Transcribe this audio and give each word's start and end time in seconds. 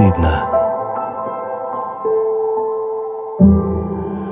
стыдно. 0.00 0.46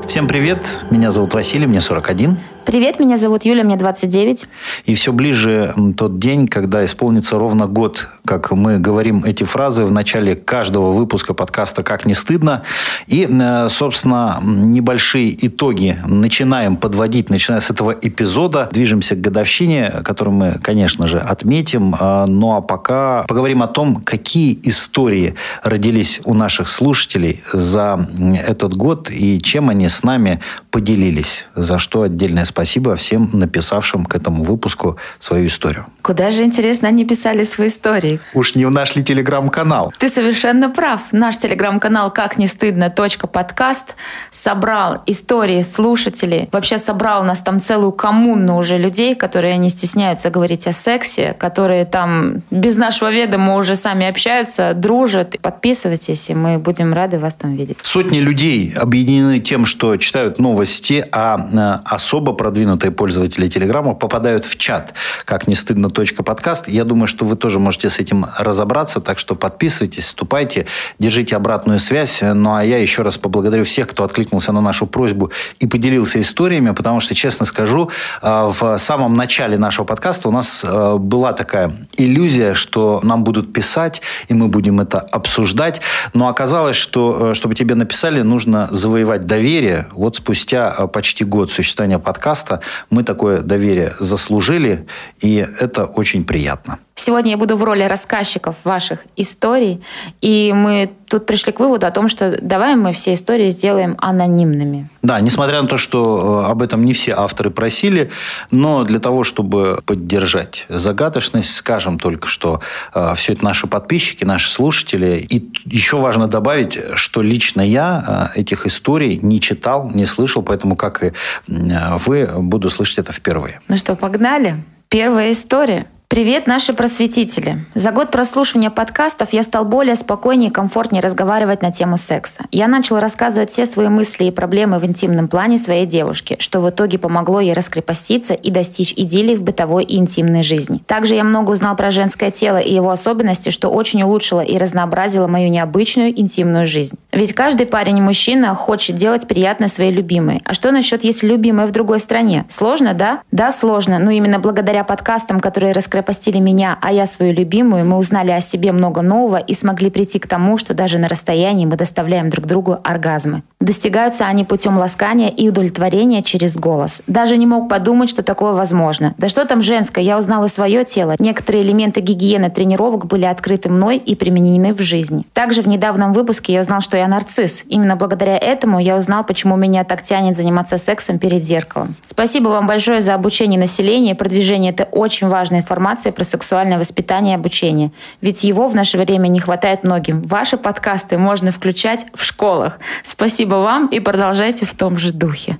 Всем 0.07 0.27
привет, 0.27 0.85
меня 0.91 1.11
зовут 1.11 1.35
Василий, 1.35 1.67
мне 1.67 1.83
41. 1.83 2.39
Привет, 2.69 3.01
меня 3.01 3.17
зовут 3.17 3.47
Юля, 3.47 3.65
мне 3.65 3.79
29. 3.79 4.47
И 4.85 4.95
все 4.95 5.11
ближе 5.11 5.73
тот 5.97 6.19
день, 6.19 6.47
когда 6.47 6.85
исполнится 6.85 7.39
ровно 7.39 7.67
год, 7.67 8.11
как 8.27 8.51
мы 8.51 8.79
говорим 8.79 9.25
эти 9.25 9.45
фразы 9.45 9.87
в 9.87 9.91
начале 9.91 10.37
каждого 10.37 10.93
выпуска 10.93 11.33
подкаста 11.33 11.83
«Как 11.83 12.05
не 12.05 12.13
стыдно». 12.13 12.65
И, 13.07 13.27
э, 13.27 13.69
собственно, 13.71 14.39
небольшие 14.43 15.47
итоги 15.47 15.97
начинаем 16.05 16.77
подводить, 16.77 17.31
начиная 17.31 17.61
с 17.61 17.71
этого 17.71 17.93
эпизода. 17.93 18.69
Движемся 18.71 19.15
к 19.15 19.23
годовщине, 19.23 20.03
которую 20.05 20.35
мы, 20.35 20.61
конечно 20.63 21.07
же, 21.07 21.21
отметим. 21.21 21.97
А, 21.99 22.27
ну 22.27 22.55
а 22.55 22.61
пока 22.61 23.23
поговорим 23.27 23.63
о 23.63 23.69
том, 23.69 24.03
какие 24.03 24.59
истории 24.65 25.37
родились 25.65 26.21
у 26.27 26.35
наших 26.35 26.69
слушателей 26.69 27.41
за 27.51 28.07
этот 28.47 28.77
год 28.77 29.11
и 29.11 29.41
чем 29.41 29.71
они 29.71 29.89
с 29.89 30.03
нами 30.03 30.41
поделились. 30.71 31.49
За 31.55 31.79
что 31.79 32.03
отдельное 32.03 32.45
спасибо 32.45 32.58
Спасибо 32.59 32.97
всем 32.97 33.31
написавшим 33.35 34.05
к 34.05 34.17
этому 34.17 34.43
выпуску 34.43 34.97
свою 35.21 35.47
историю. 35.47 35.87
Куда 36.09 36.31
же, 36.31 36.43
интересно, 36.43 36.89
они 36.89 37.05
писали 37.05 37.43
свои 37.43 37.69
истории? 37.69 38.19
Уж 38.33 38.55
не 38.55 38.65
в 38.65 38.71
наш 38.71 38.97
ли 38.97 39.05
телеграм-канал? 39.05 39.93
Ты 39.99 40.09
совершенно 40.09 40.71
прав. 40.71 41.03
Наш 41.13 41.37
телеграм-канал 41.37 42.11
«Как 42.11 42.39
не 42.39 42.49
стыдно. 42.49 42.89
подкаст» 42.89 43.95
собрал 44.31 45.03
истории 45.05 45.61
слушателей. 45.61 46.49
Вообще 46.51 46.79
собрал 46.79 47.21
у 47.21 47.25
нас 47.25 47.43
там 47.43 47.61
целую 47.61 47.93
коммуну 47.93 48.57
уже 48.57 48.79
людей, 48.79 49.15
которые 49.15 49.59
не 49.59 49.69
стесняются 49.69 50.31
говорить 50.31 50.67
о 50.67 50.73
сексе, 50.73 51.35
которые 51.39 51.85
там 51.85 52.41
без 52.51 52.79
нашего 52.79 53.13
ведома 53.13 53.57
уже 53.57 53.77
сами 53.77 54.07
общаются, 54.09 54.73
дружат. 54.73 55.37
Подписывайтесь, 55.43 56.31
и 56.31 56.35
мы 56.35 56.57
будем 56.57 56.95
рады 56.95 57.19
вас 57.19 57.35
там 57.35 57.55
видеть. 57.55 57.77
Сотни 57.83 58.19
людей 58.19 58.73
объединены 58.75 59.41
тем, 59.41 59.67
что 59.67 59.95
читают 59.99 60.39
новости, 60.39 61.05
а 61.13 61.49
э, 61.53 61.83
особо 61.85 62.33
продвинутые 62.33 62.93
пользователи 62.93 63.47
Телеграма 63.47 63.93
попадают 63.93 64.47
в 64.47 64.57
чат. 64.57 64.95
Как 65.27 65.47
не 65.47 65.55
стыдно 65.55 65.91
подкаст. 66.07 66.69
Я 66.69 66.85
думаю, 66.85 67.09
что 67.09 67.25
вы 67.25 67.35
тоже 67.35 67.59
можете 67.59 67.91
с 67.91 67.99
этим 67.99 68.27
разобраться, 68.39 69.01
так 69.01 69.19
что 69.19 69.35
подписывайтесь, 69.35 70.05
вступайте, 70.05 70.67
держите 70.99 71.35
обратную 71.35 71.79
связь. 71.81 72.23
Ну, 72.23 72.55
а 72.55 72.65
я 72.65 72.79
еще 72.79 73.03
раз 73.03 73.19
поблагодарю 73.19 73.65
всех, 73.65 73.89
кто 73.89 74.05
откликнулся 74.05 74.53
на 74.53 74.61
нашу 74.61 74.87
просьбу 74.87 75.33
и 75.59 75.67
поделился 75.67 76.21
историями, 76.21 76.71
потому 76.71 77.01
что, 77.01 77.15
честно 77.15 77.47
скажу, 77.47 77.91
э, 78.23 78.51
в 78.53 78.79
самом 78.79 79.17
начале 79.17 79.59
нашего 79.59 79.85
подкаста 79.85 80.29
у 80.29 80.33
нас 80.33 80.65
э, 80.65 80.97
была 80.99 81.33
такая 81.33 81.73
иллюзия, 81.97 82.55
что 82.55 83.01
нам 83.03 83.25
будут 83.25 83.53
писать, 83.53 84.01
и 84.29 84.35
мы 84.35 84.47
будем 84.47 84.81
это 84.81 85.01
обсуждать. 85.01 85.81
Но 86.15 86.29
оказалось, 86.29 86.77
что, 86.77 87.33
э, 87.33 87.35
чтобы 87.35 87.57
тебе 87.57 87.75
написали, 87.75 88.23
нужно 88.23 88.69
завоевать 88.71 89.27
доверие. 89.27 89.89
Вот 89.93 90.17
спустя 90.17 90.71
почти 90.87 91.25
год 91.25 91.51
существования 91.51 91.99
подкаста 91.99 92.61
мы 92.91 93.03
такое 93.03 93.41
доверие 93.41 93.95
заслужили, 93.99 94.87
и 95.21 95.45
это 95.61 95.88
очень 95.95 96.25
приятно. 96.25 96.79
Сегодня 96.95 97.31
я 97.31 97.37
буду 97.37 97.57
в 97.57 97.63
роли 97.63 97.85
рассказчиков 97.85 98.57
ваших 98.65 99.05
историй, 99.15 99.81
и 100.21 100.53
мы 100.53 100.91
тут 101.09 101.27
пришли 101.27 101.53
к 101.53 101.61
выводу 101.61 101.87
о 101.87 101.93
том, 101.93 102.09
что 102.09 102.39
давай 102.43 102.75
мы 102.75 102.93
все 102.93 103.15
истории 103.15 103.51
сделаем 103.51 103.97
анонимными. 104.01 104.89
Да, 105.03 105.21
несмотря 105.21 105.63
на 105.63 105.69
то, 105.69 105.79
что 105.79 106.43
э, 106.45 106.51
об 106.51 106.61
этом 106.61 106.85
не 106.85 106.93
все 106.93 107.13
авторы 107.13 107.51
просили, 107.51 108.11
но 108.51 108.83
для 108.83 108.99
того, 108.99 109.23
чтобы 109.23 109.81
поддержать 109.87 110.67
загадочность, 110.69 111.55
скажем 111.55 112.01
только, 112.01 112.27
что 112.27 112.61
э, 112.93 113.15
все 113.15 113.35
это 113.35 113.45
наши 113.45 113.69
подписчики, 113.69 114.25
наши 114.25 114.51
слушатели. 114.51 115.25
И 115.31 115.51
еще 115.67 115.99
важно 115.99 116.27
добавить, 116.27 116.77
что 116.97 117.23
лично 117.23 117.61
я 117.61 118.31
э, 118.35 118.41
этих 118.41 118.67
историй 118.67 119.21
не 119.23 119.41
читал, 119.41 119.89
не 119.95 120.05
слышал, 120.05 120.43
поэтому, 120.43 120.75
как 120.75 121.05
и 121.05 121.13
вы, 121.47 122.27
буду 122.27 122.71
слышать 122.71 122.99
это 122.99 123.13
впервые. 123.13 123.61
Ну 123.69 123.77
что, 123.77 123.95
погнали? 123.95 124.57
Первая 124.89 125.33
история– 125.33 125.87
Привет, 126.11 126.47
наши 126.47 126.73
просветители! 126.73 127.67
За 127.75 127.93
год 127.93 128.11
прослушивания 128.11 128.71
подкастов 128.71 129.35
я 129.35 129.43
стал 129.43 129.67
более 129.67 129.95
спокойнее 129.95 130.49
и 130.49 130.53
комфортнее 130.53 131.03
разговаривать 131.03 131.61
на 131.61 131.71
тему 131.71 131.99
секса. 131.99 132.45
Я 132.51 132.67
начал 132.67 132.99
рассказывать 132.99 133.51
все 133.51 133.67
свои 133.67 133.89
мысли 133.89 134.25
и 134.25 134.31
проблемы 134.31 134.79
в 134.79 134.87
интимном 134.87 135.29
плане 135.29 135.59
своей 135.59 135.85
девушке, 135.85 136.37
что 136.39 136.63
в 136.63 136.71
итоге 136.71 136.97
помогло 136.99 137.41
ей 137.41 137.53
раскрепоститься 137.53 138.33
и 138.33 138.51
достичь 138.51 138.95
идиллии 138.97 139.37
в 139.37 139.43
бытовой 139.43 139.85
и 139.85 139.99
интимной 139.99 140.43
жизни. 140.43 140.81
Также 140.87 141.15
я 141.15 141.25
много 141.25 141.51
узнал 141.51 141.77
про 141.77 141.91
женское 141.91 142.31
тело 142.31 142.57
и 142.57 142.73
его 142.73 142.89
особенности, 142.89 143.51
что 143.51 143.69
очень 143.69 144.03
улучшило 144.03 144.41
и 144.41 144.57
разнообразило 144.57 145.27
мою 145.27 145.51
необычную 145.51 146.19
интимную 146.19 146.65
жизнь. 146.65 146.97
Ведь 147.13 147.35
каждый 147.35 147.67
парень 147.67 147.99
и 147.99 148.01
мужчина 148.01 148.55
хочет 148.55 148.97
делать 148.97 149.29
приятное 149.29 149.69
своей 149.69 149.93
любимой. 149.93 150.41
А 150.47 150.55
что 150.55 150.73
насчет, 150.73 151.05
если 151.05 151.29
любимая 151.29 151.67
в 151.67 151.71
другой 151.71 152.01
стране? 152.01 152.47
Сложно, 152.49 152.95
да? 152.95 153.21
Да, 153.31 153.53
сложно, 153.53 153.99
но 153.99 154.11
именно 154.11 154.39
благодаря 154.39 154.85
подкастам, 154.85 155.39
которые 155.39 155.73
раскрывают 155.73 155.98
скоропостили 155.99 156.39
меня, 156.39 156.79
а 156.81 156.93
я 156.93 157.07
свою 157.07 157.33
любимую, 157.33 157.85
мы 157.85 157.97
узнали 157.97 158.31
о 158.31 158.41
себе 158.41 158.71
много 158.73 159.03
нового 159.03 159.39
и 159.39 159.55
смогли 159.55 159.91
прийти 159.91 160.19
к 160.19 160.29
тому, 160.29 160.57
что 160.57 160.75
даже 160.75 160.99
на 160.99 161.09
расстоянии 161.09 161.67
мы 161.67 161.77
доставляем 161.77 162.31
друг 162.31 162.47
другу 162.47 162.79
оргазмы. 162.85 163.43
Достигаются 163.61 164.25
они 164.27 164.45
путем 164.45 164.79
ласкания 164.79 165.29
и 165.29 165.49
удовлетворения 165.49 166.23
через 166.23 166.57
голос. 166.57 167.03
Даже 167.09 167.37
не 167.37 167.47
мог 167.47 167.69
подумать, 167.69 168.09
что 168.09 168.23
такое 168.23 168.53
возможно. 168.53 169.13
Да 169.19 169.29
что 169.29 169.45
там 169.45 169.61
женское, 169.61 170.05
я 170.05 170.17
узнала 170.17 170.47
свое 170.47 170.85
тело. 170.85 171.17
Некоторые 171.19 171.65
элементы 171.65 172.01
гигиены 172.01 172.51
тренировок 172.51 173.07
были 173.07 173.25
открыты 173.25 173.69
мной 173.69 173.97
и 173.97 174.15
применены 174.15 174.73
в 174.73 174.81
жизни. 174.81 175.27
Также 175.33 175.63
в 175.63 175.67
недавнем 175.67 176.13
выпуске 176.13 176.53
я 176.53 176.61
узнал, 176.61 176.81
что 176.81 176.97
я 176.97 177.09
нарцисс. 177.09 177.65
Именно 177.69 177.97
благодаря 177.97 178.39
этому 178.39 178.79
я 178.79 178.97
узнал, 178.97 179.25
почему 179.25 179.57
меня 179.57 179.83
так 179.83 180.03
тянет 180.03 180.37
заниматься 180.37 180.79
сексом 180.79 181.19
перед 181.19 181.43
зеркалом. 181.43 181.97
Спасибо 182.05 182.49
вам 182.49 182.69
большое 182.69 183.01
за 183.01 183.15
обучение 183.15 183.59
населения 183.59 184.15
продвижение 184.15 184.71
этой 184.71 184.87
очень 184.93 185.27
важной 185.27 185.63
информации 185.89 186.11
про 186.11 186.25
сексуальное 186.25 186.79
воспитание 186.79 187.35
и 187.35 187.39
обучение. 187.39 187.91
Ведь 188.21 188.45
его 188.45 188.69
в 188.69 188.75
наше 188.75 188.99
время 188.99 189.29
не 189.29 189.41
хватает 189.41 189.85
многим. 189.85 190.23
Ваши 190.23 190.57
подкасты 190.57 191.19
можно 191.19 191.51
включать 191.51 192.07
в 192.15 192.25
школах. 192.25 192.79
Спасибо 193.03 193.57
вам 193.57 193.87
и 193.89 194.01
продолжайте 194.01 194.67
в 194.67 194.75
том 194.75 194.99
же 194.99 195.13
духе. 195.13 195.59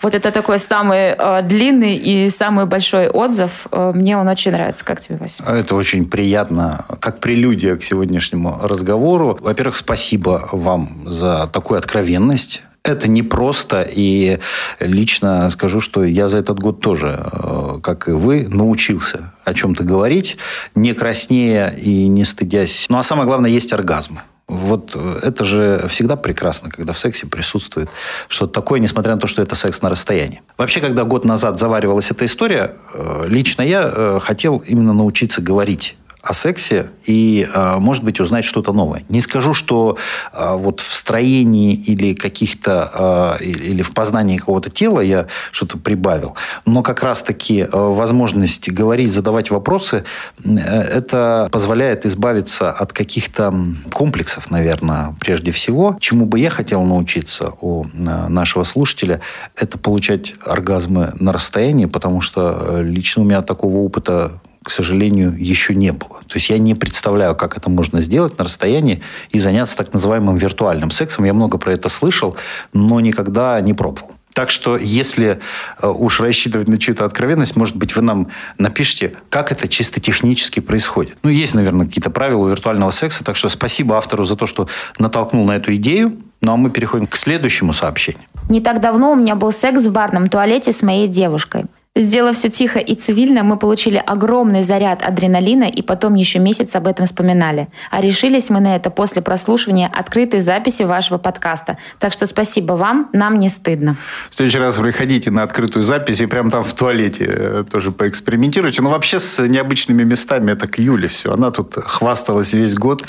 Вот 0.00 0.14
это 0.14 0.30
такой 0.30 0.58
самый 0.58 1.14
э, 1.18 1.42
длинный 1.42 1.96
и 1.96 2.30
самый 2.30 2.66
большой 2.66 3.08
отзыв. 3.08 3.66
Э, 3.72 3.92
мне 3.94 4.16
он 4.16 4.28
очень 4.28 4.52
нравится. 4.52 4.84
Как 4.84 5.00
тебе, 5.00 5.18
Вася? 5.18 5.42
Это 5.42 5.74
очень 5.74 6.06
приятно, 6.06 6.84
как 7.00 7.18
прелюдия 7.20 7.74
к 7.76 7.82
сегодняшнему 7.82 8.60
разговору. 8.62 9.38
Во-первых, 9.40 9.76
спасибо 9.76 10.48
вам 10.52 11.02
за 11.06 11.48
такую 11.52 11.78
откровенность 11.78 12.62
это 12.88 13.08
непросто, 13.08 13.86
и 13.88 14.38
лично 14.80 15.50
скажу, 15.50 15.80
что 15.80 16.04
я 16.04 16.28
за 16.28 16.38
этот 16.38 16.58
год 16.58 16.80
тоже, 16.80 17.18
э, 17.32 17.78
как 17.82 18.08
и 18.08 18.12
вы, 18.12 18.48
научился 18.48 19.32
о 19.44 19.54
чем-то 19.54 19.84
говорить, 19.84 20.36
не 20.74 20.94
краснея 20.94 21.68
и 21.68 22.06
не 22.06 22.24
стыдясь. 22.24 22.86
Ну, 22.88 22.98
а 22.98 23.02
самое 23.02 23.26
главное, 23.26 23.50
есть 23.50 23.72
оргазмы. 23.72 24.22
Вот 24.48 24.92
э, 24.94 25.20
это 25.22 25.44
же 25.44 25.86
всегда 25.88 26.16
прекрасно, 26.16 26.70
когда 26.70 26.92
в 26.92 26.98
сексе 26.98 27.26
присутствует 27.26 27.90
что-то 28.28 28.54
такое, 28.54 28.80
несмотря 28.80 29.14
на 29.14 29.20
то, 29.20 29.26
что 29.26 29.42
это 29.42 29.54
секс 29.54 29.82
на 29.82 29.90
расстоянии. 29.90 30.40
Вообще, 30.56 30.80
когда 30.80 31.04
год 31.04 31.24
назад 31.24 31.58
заваривалась 31.58 32.10
эта 32.10 32.24
история, 32.24 32.76
э, 32.94 33.24
лично 33.28 33.62
я 33.62 34.18
хотел 34.22 34.58
именно 34.66 34.94
научиться 34.94 35.42
говорить 35.42 35.96
о 36.28 36.34
сексе 36.34 36.88
и, 37.06 37.48
а, 37.54 37.78
может 37.78 38.04
быть, 38.04 38.20
узнать 38.20 38.44
что-то 38.44 38.74
новое. 38.74 39.02
Не 39.08 39.22
скажу, 39.22 39.54
что 39.54 39.96
а, 40.32 40.56
вот 40.56 40.80
в 40.80 40.92
строении 40.92 41.74
или 41.74 42.12
каких-то, 42.12 42.90
а, 42.92 43.36
или 43.38 43.80
в 43.80 43.94
познании 43.94 44.36
какого-то 44.36 44.70
тела 44.70 45.00
я 45.00 45.26
что-то 45.52 45.78
прибавил, 45.78 46.34
но 46.66 46.82
как 46.82 47.02
раз-таки 47.02 47.66
возможность 47.72 48.70
говорить, 48.70 49.12
задавать 49.12 49.50
вопросы, 49.50 50.04
это 50.44 51.48
позволяет 51.50 52.04
избавиться 52.04 52.70
от 52.70 52.92
каких-то 52.92 53.54
комплексов, 53.92 54.50
наверное, 54.50 55.16
прежде 55.20 55.50
всего. 55.50 55.96
Чему 55.98 56.26
бы 56.26 56.38
я 56.38 56.50
хотел 56.50 56.82
научиться 56.82 57.54
у 57.62 57.86
нашего 57.94 58.64
слушателя, 58.64 59.22
это 59.56 59.78
получать 59.78 60.34
оргазмы 60.44 61.14
на 61.18 61.32
расстоянии, 61.32 61.86
потому 61.86 62.20
что 62.20 62.80
лично 62.82 63.22
у 63.22 63.24
меня 63.24 63.40
такого 63.40 63.78
опыта 63.78 64.32
к 64.68 64.70
сожалению, 64.70 65.34
еще 65.34 65.74
не 65.74 65.92
было. 65.92 66.20
То 66.26 66.34
есть 66.34 66.50
я 66.50 66.58
не 66.58 66.74
представляю, 66.74 67.34
как 67.34 67.56
это 67.56 67.70
можно 67.70 68.02
сделать 68.02 68.36
на 68.36 68.44
расстоянии 68.44 69.02
и 69.30 69.40
заняться 69.40 69.78
так 69.78 69.94
называемым 69.94 70.36
виртуальным 70.36 70.90
сексом. 70.90 71.24
Я 71.24 71.32
много 71.32 71.56
про 71.56 71.72
это 71.72 71.88
слышал, 71.88 72.36
но 72.74 73.00
никогда 73.00 73.58
не 73.62 73.72
пробовал. 73.72 74.12
Так 74.34 74.50
что, 74.50 74.76
если 74.76 75.40
э, 75.80 75.88
уж 75.88 76.20
рассчитывать 76.20 76.68
на 76.68 76.78
чью-то 76.78 77.06
откровенность, 77.06 77.56
может 77.56 77.76
быть, 77.76 77.96
вы 77.96 78.02
нам 78.02 78.28
напишите, 78.58 79.14
как 79.30 79.52
это 79.52 79.68
чисто 79.68 80.02
технически 80.02 80.60
происходит. 80.60 81.16
Ну, 81.22 81.30
есть, 81.30 81.54
наверное, 81.54 81.86
какие-то 81.86 82.10
правила 82.10 82.46
виртуального 82.46 82.90
секса, 82.90 83.24
так 83.24 83.36
что 83.36 83.48
спасибо 83.48 83.96
автору 83.96 84.24
за 84.24 84.36
то, 84.36 84.46
что 84.46 84.68
натолкнул 84.98 85.46
на 85.46 85.56
эту 85.56 85.74
идею. 85.76 86.18
Ну, 86.42 86.52
а 86.52 86.58
мы 86.58 86.68
переходим 86.68 87.06
к 87.06 87.16
следующему 87.16 87.72
сообщению. 87.72 88.24
Не 88.50 88.60
так 88.60 88.82
давно 88.82 89.12
у 89.12 89.16
меня 89.16 89.34
был 89.34 89.50
секс 89.50 89.86
в 89.86 89.92
барном 89.92 90.28
туалете 90.28 90.72
с 90.72 90.82
моей 90.82 91.08
девушкой. 91.08 91.64
Сделав 91.98 92.36
все 92.36 92.48
тихо 92.48 92.78
и 92.78 92.94
цивильно, 92.94 93.42
мы 93.42 93.58
получили 93.58 94.00
огромный 94.06 94.62
заряд 94.62 95.02
адреналина 95.02 95.64
и 95.64 95.82
потом 95.82 96.14
еще 96.14 96.38
месяц 96.38 96.76
об 96.76 96.86
этом 96.86 97.06
вспоминали. 97.06 97.66
А 97.90 98.00
решились 98.00 98.50
мы 98.50 98.60
на 98.60 98.76
это 98.76 98.90
после 98.90 99.20
прослушивания 99.20 99.90
открытой 99.92 100.40
записи 100.40 100.84
вашего 100.84 101.18
подкаста. 101.18 101.76
Так 101.98 102.12
что 102.12 102.26
спасибо 102.26 102.74
вам, 102.74 103.10
нам 103.12 103.40
не 103.40 103.48
стыдно. 103.48 103.96
В 104.30 104.34
следующий 104.34 104.60
раз 104.60 104.76
приходите 104.76 105.32
на 105.32 105.42
открытую 105.42 105.82
запись 105.82 106.20
и 106.20 106.26
прямо 106.26 106.52
там 106.52 106.62
в 106.62 106.72
туалете 106.72 107.26
э, 107.28 107.64
тоже 107.68 107.90
поэкспериментируйте. 107.90 108.80
Но 108.80 108.90
вообще 108.90 109.18
с 109.18 109.42
необычными 109.42 110.04
местами 110.04 110.52
это 110.52 110.68
к 110.68 110.78
Юле 110.78 111.08
все. 111.08 111.32
Она 111.32 111.50
тут 111.50 111.74
хвасталась 111.74 112.52
весь 112.52 112.76
год, 112.76 113.04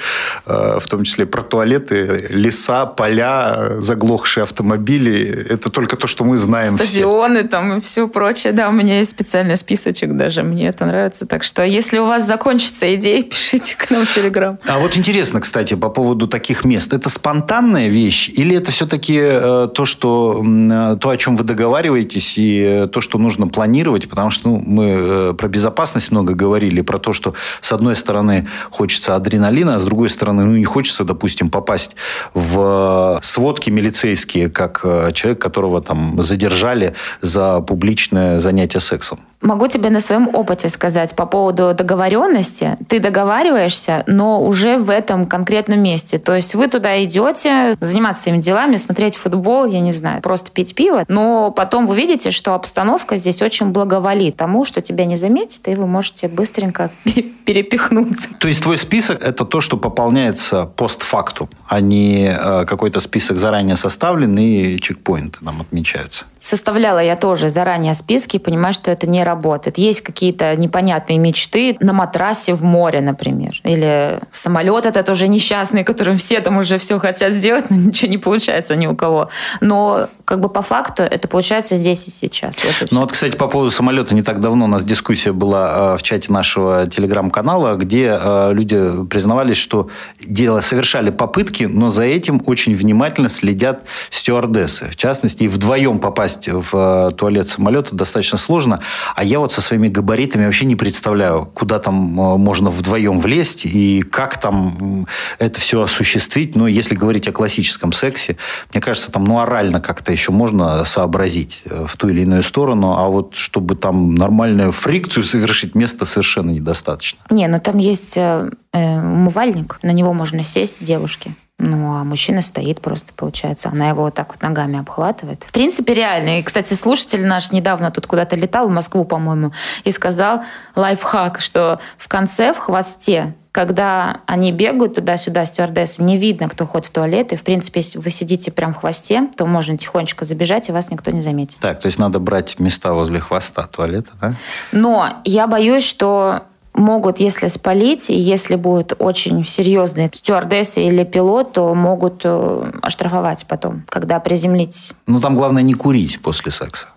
э, 0.47 0.79
в 0.81 0.87
том 0.87 1.03
числе 1.03 1.27
про 1.27 1.43
туалеты, 1.43 2.25
леса, 2.31 2.87
поля, 2.87 3.73
заглохшие 3.77 4.45
автомобили. 4.45 5.45
Это 5.47 5.69
только 5.69 5.95
то, 5.95 6.07
что 6.07 6.23
мы 6.23 6.37
знаем 6.37 6.75
Стадионы 6.75 7.41
все. 7.41 7.47
там 7.49 7.77
и 7.77 7.81
все 7.81 8.07
прочее, 8.07 8.51
да 8.51 8.78
меня 8.79 8.97
есть 8.97 9.11
специальный 9.11 9.57
списочек 9.57 10.15
даже, 10.15 10.43
мне 10.43 10.67
это 10.67 10.85
нравится. 10.85 11.25
Так 11.25 11.43
что, 11.43 11.63
если 11.63 11.99
у 11.99 12.05
вас 12.05 12.25
закончится 12.25 12.95
идея, 12.95 13.23
пишите 13.29 13.75
к 13.77 13.89
нам 13.91 14.05
в 14.05 14.13
Телеграм. 14.13 14.57
А 14.67 14.79
вот 14.79 14.97
интересно, 14.97 15.41
кстати, 15.41 15.75
по 15.75 15.89
поводу 15.89 16.27
таких 16.27 16.65
мест. 16.65 16.93
Это 16.93 17.09
спонтанная 17.09 17.89
вещь 17.89 18.29
или 18.29 18.55
это 18.55 18.71
все-таки 18.71 19.17
э, 19.19 19.67
то, 19.73 19.85
что, 19.85 20.43
э, 20.43 20.97
то, 20.99 21.09
о 21.09 21.17
чем 21.17 21.35
вы 21.35 21.43
договариваетесь 21.43 22.37
и 22.37 22.83
э, 22.83 22.87
то, 22.87 23.01
что 23.01 23.17
нужно 23.17 23.47
планировать? 23.47 24.09
Потому 24.09 24.29
что 24.29 24.49
ну, 24.49 24.63
мы 24.65 25.33
про 25.33 25.47
безопасность 25.47 26.11
много 26.11 26.33
говорили, 26.33 26.81
про 26.81 26.97
то, 26.97 27.13
что 27.13 27.33
с 27.61 27.71
одной 27.71 27.95
стороны 27.95 28.47
хочется 28.69 29.15
адреналина, 29.15 29.75
а 29.75 29.79
с 29.79 29.85
другой 29.85 30.09
стороны 30.09 30.45
ну, 30.45 30.55
не 30.55 30.65
хочется, 30.65 31.03
допустим, 31.03 31.49
попасть 31.49 31.95
в 32.33 33.19
сводки 33.21 33.69
милицейские, 33.69 34.49
как 34.49 34.81
человек, 35.13 35.41
которого 35.41 35.81
там 35.81 36.21
задержали 36.21 36.93
за 37.21 37.59
публичное 37.61 38.39
занятие 38.39 38.68
занятия 38.69 38.79
сексом? 38.79 39.28
Могу 39.41 39.67
тебе 39.67 39.89
на 39.89 40.01
своем 40.01 40.29
опыте 40.33 40.67
сказать 40.67 41.15
по 41.15 41.25
поводу 41.25 41.73
договоренности. 41.73 42.77
Ты 42.89 42.99
договариваешься, 42.99 44.03
но 44.05 44.43
уже 44.43 44.77
в 44.77 44.89
этом 44.89 45.25
конкретном 45.25 45.81
месте. 45.81 46.19
То 46.19 46.35
есть 46.35 46.55
вы 46.55 46.67
туда 46.67 47.01
идете 47.03 47.73
заниматься 47.79 48.23
своими 48.23 48.41
делами, 48.41 48.75
смотреть 48.75 49.15
футбол, 49.15 49.65
я 49.65 49.79
не 49.79 49.93
знаю, 49.93 50.21
просто 50.21 50.51
пить 50.51 50.75
пиво. 50.75 51.05
Но 51.07 51.51
потом 51.51 51.87
вы 51.87 51.95
видите, 51.95 52.31
что 52.31 52.53
обстановка 52.53 53.15
здесь 53.15 53.41
очень 53.41 53.67
благоволит 53.67 54.35
тому, 54.35 54.65
что 54.65 54.81
тебя 54.81 55.05
не 55.05 55.15
заметят, 55.15 55.67
и 55.69 55.75
вы 55.75 55.87
можете 55.87 56.27
быстренько 56.27 56.91
перепихнуться. 57.45 58.29
То 58.39 58.49
есть 58.49 58.61
твой 58.63 58.77
список– 58.77 59.21
это 59.25 59.45
то, 59.45 59.61
что 59.61 59.77
пополняется 59.77 60.65
постфактум, 60.65 61.49
а 61.67 61.79
не 61.79 62.27
э, 62.27 62.65
какой-то 62.65 62.99
список 62.99 63.37
заранее 63.37 63.77
составленный 63.77 64.73
и 64.73 64.81
чекпоинты 64.81 65.39
нам 65.41 65.61
отмечаются? 65.61 66.25
Составляла 66.39 66.99
я 66.99 67.15
тоже 67.15 67.47
заранее 67.49 67.93
списки, 67.93 68.37
понимаю, 68.37 68.73
что 68.73 68.91
это 68.91 69.07
не 69.07 69.23
работает. 69.29 69.77
Есть 69.77 70.01
какие-то 70.01 70.55
непонятные 70.55 71.17
мечты 71.17 71.77
на 71.79 71.93
матрасе 71.93 72.53
в 72.53 72.63
море, 72.63 73.01
например. 73.01 73.59
Или 73.63 74.19
самолет 74.31 74.85
это 74.85 75.03
тоже 75.03 75.27
несчастный, 75.27 75.83
которым 75.83 76.17
все 76.17 76.39
там 76.41 76.57
уже 76.57 76.77
все 76.77 76.99
хотят 76.99 77.33
сделать, 77.33 77.69
но 77.69 77.75
ничего 77.75 78.11
не 78.11 78.17
получается 78.17 78.75
ни 78.75 78.87
у 78.87 78.95
кого. 78.95 79.29
Но 79.61 80.09
как 80.25 80.39
бы 80.39 80.49
по 80.49 80.61
факту 80.61 81.03
это 81.03 81.27
получается 81.27 81.75
здесь 81.75 82.07
и 82.07 82.11
сейчас. 82.11 82.59
Вот 82.63 82.91
ну 82.91 82.99
вот, 82.99 83.11
кстати, 83.11 83.35
по 83.35 83.47
поводу 83.47 83.71
самолета 83.71 84.13
не 84.13 84.21
так 84.21 84.39
давно 84.41 84.65
у 84.65 84.67
нас 84.67 84.83
дискуссия 84.83 85.31
была 85.31 85.93
э, 85.93 85.97
в 85.97 86.03
чате 86.03 86.31
нашего 86.31 86.85
телеграм-канала, 86.85 87.75
где 87.75 88.15
э, 88.19 88.51
люди 88.53 89.05
признавались, 89.09 89.57
что 89.57 89.89
дело 90.19 90.59
совершали 90.61 91.09
попытки, 91.09 91.63
но 91.63 91.89
за 91.89 92.03
этим 92.03 92.41
очень 92.45 92.75
внимательно 92.75 93.29
следят 93.29 93.81
стюардессы. 94.11 94.89
В 94.91 94.95
частности, 94.95 95.43
и 95.43 95.47
вдвоем 95.47 95.99
попасть 95.99 96.47
в 96.47 97.09
э, 97.09 97.11
туалет 97.15 97.47
самолета 97.47 97.95
достаточно 97.95 98.37
сложно. 98.37 98.81
А 99.19 99.23
я 99.25 99.39
вот 99.41 99.51
со 99.51 99.59
своими 99.59 99.89
габаритами 99.89 100.45
вообще 100.45 100.63
не 100.63 100.77
представляю, 100.77 101.45
куда 101.53 101.79
там 101.79 102.17
э, 102.17 102.37
можно 102.37 102.69
вдвоем 102.69 103.19
влезть 103.19 103.65
и 103.65 104.01
как 104.01 104.39
там 104.39 105.07
это 105.39 105.59
все 105.59 105.81
осуществить. 105.81 106.55
Но 106.55 106.69
если 106.69 106.95
говорить 106.95 107.27
о 107.27 107.33
классическом 107.33 107.91
сексе, 107.91 108.37
мне 108.71 108.79
кажется, 108.79 109.11
там 109.11 109.25
ну, 109.25 109.39
орально 109.39 109.81
как-то 109.81 110.13
еще 110.13 110.31
можно 110.31 110.85
сообразить 110.85 111.63
э, 111.65 111.85
в 111.85 111.97
ту 111.97 112.07
или 112.07 112.21
иную 112.21 112.43
сторону, 112.43 112.95
а 112.97 113.09
вот 113.09 113.35
чтобы 113.35 113.75
там 113.75 114.15
нормальную 114.15 114.71
фрикцию 114.71 115.25
совершить, 115.25 115.75
места 115.75 116.05
совершенно 116.05 116.51
недостаточно. 116.51 117.19
Не, 117.29 117.47
но 117.47 117.57
ну 117.57 117.61
там 117.61 117.77
есть 117.77 118.15
э, 118.15 118.49
умывальник, 118.71 119.79
на 119.83 119.91
него 119.91 120.13
можно 120.13 120.41
сесть 120.43 120.81
девушке. 120.81 121.33
Ну, 121.59 121.93
а 121.93 122.05
мужчина 122.05 122.41
стоит 122.41 122.79
просто, 122.79 123.11
получается. 123.13 123.69
Она 123.69 123.89
его 123.89 124.03
вот 124.03 124.13
так 124.13 124.29
вот 124.29 124.41
ногами 124.41 124.79
обхватывает. 124.79 125.43
В 125.43 125.51
принципе, 125.51 125.93
реально. 125.93 126.39
И, 126.39 126.43
кстати, 126.43 126.73
слушатель 126.73 127.25
наш 127.25 127.51
недавно 127.51 127.91
тут 127.91 128.07
куда-то 128.07 128.37
летал, 128.37 128.69
в 128.69 128.71
Москву, 128.71 129.03
по-моему, 129.03 129.51
и 129.83 129.91
сказал 129.91 130.41
лайфхак, 130.75 131.41
что 131.41 131.79
в 131.97 132.07
конце, 132.07 132.53
в 132.53 132.57
хвосте, 132.57 133.35
когда 133.51 134.21
они 134.25 134.53
бегают 134.53 134.95
туда-сюда, 134.95 135.45
стюардессы, 135.45 136.01
не 136.01 136.17
видно, 136.17 136.47
кто 136.47 136.65
ходит 136.65 136.87
в 136.87 136.91
туалет. 136.91 137.33
И, 137.33 137.35
в 137.35 137.43
принципе, 137.43 137.81
если 137.81 137.99
вы 137.99 138.09
сидите 138.09 138.51
прям 138.51 138.73
в 138.73 138.77
хвосте, 138.77 139.27
то 139.35 139.45
можно 139.45 139.77
тихонечко 139.77 140.23
забежать, 140.23 140.69
и 140.69 140.71
вас 140.71 140.91
никто 140.91 141.11
не 141.11 141.21
заметит. 141.21 141.59
Так, 141.59 141.81
то 141.81 141.87
есть 141.87 141.99
надо 141.99 142.19
брать 142.19 142.57
места 142.59 142.93
возле 142.93 143.19
хвоста 143.19 143.63
туалета, 143.63 144.11
да? 144.21 144.33
Но 144.71 145.09
я 145.25 145.45
боюсь, 145.45 145.83
что 145.83 146.43
могут, 146.73 147.19
если 147.19 147.47
спалить, 147.47 148.09
и 148.09 148.17
если 148.17 148.55
будут 148.55 148.93
очень 148.99 149.43
серьезные 149.43 150.09
стюардессы 150.13 150.83
или 150.83 151.03
пилот, 151.03 151.53
то 151.53 151.73
могут 151.73 152.21
э, 152.23 152.71
оштрафовать 152.81 153.45
потом, 153.47 153.83
когда 153.89 154.19
приземлитесь. 154.19 154.93
Ну, 155.07 155.19
там 155.19 155.35
главное 155.35 155.63
не 155.63 155.73
курить 155.73 156.21
после 156.21 156.51
секса. 156.51 156.87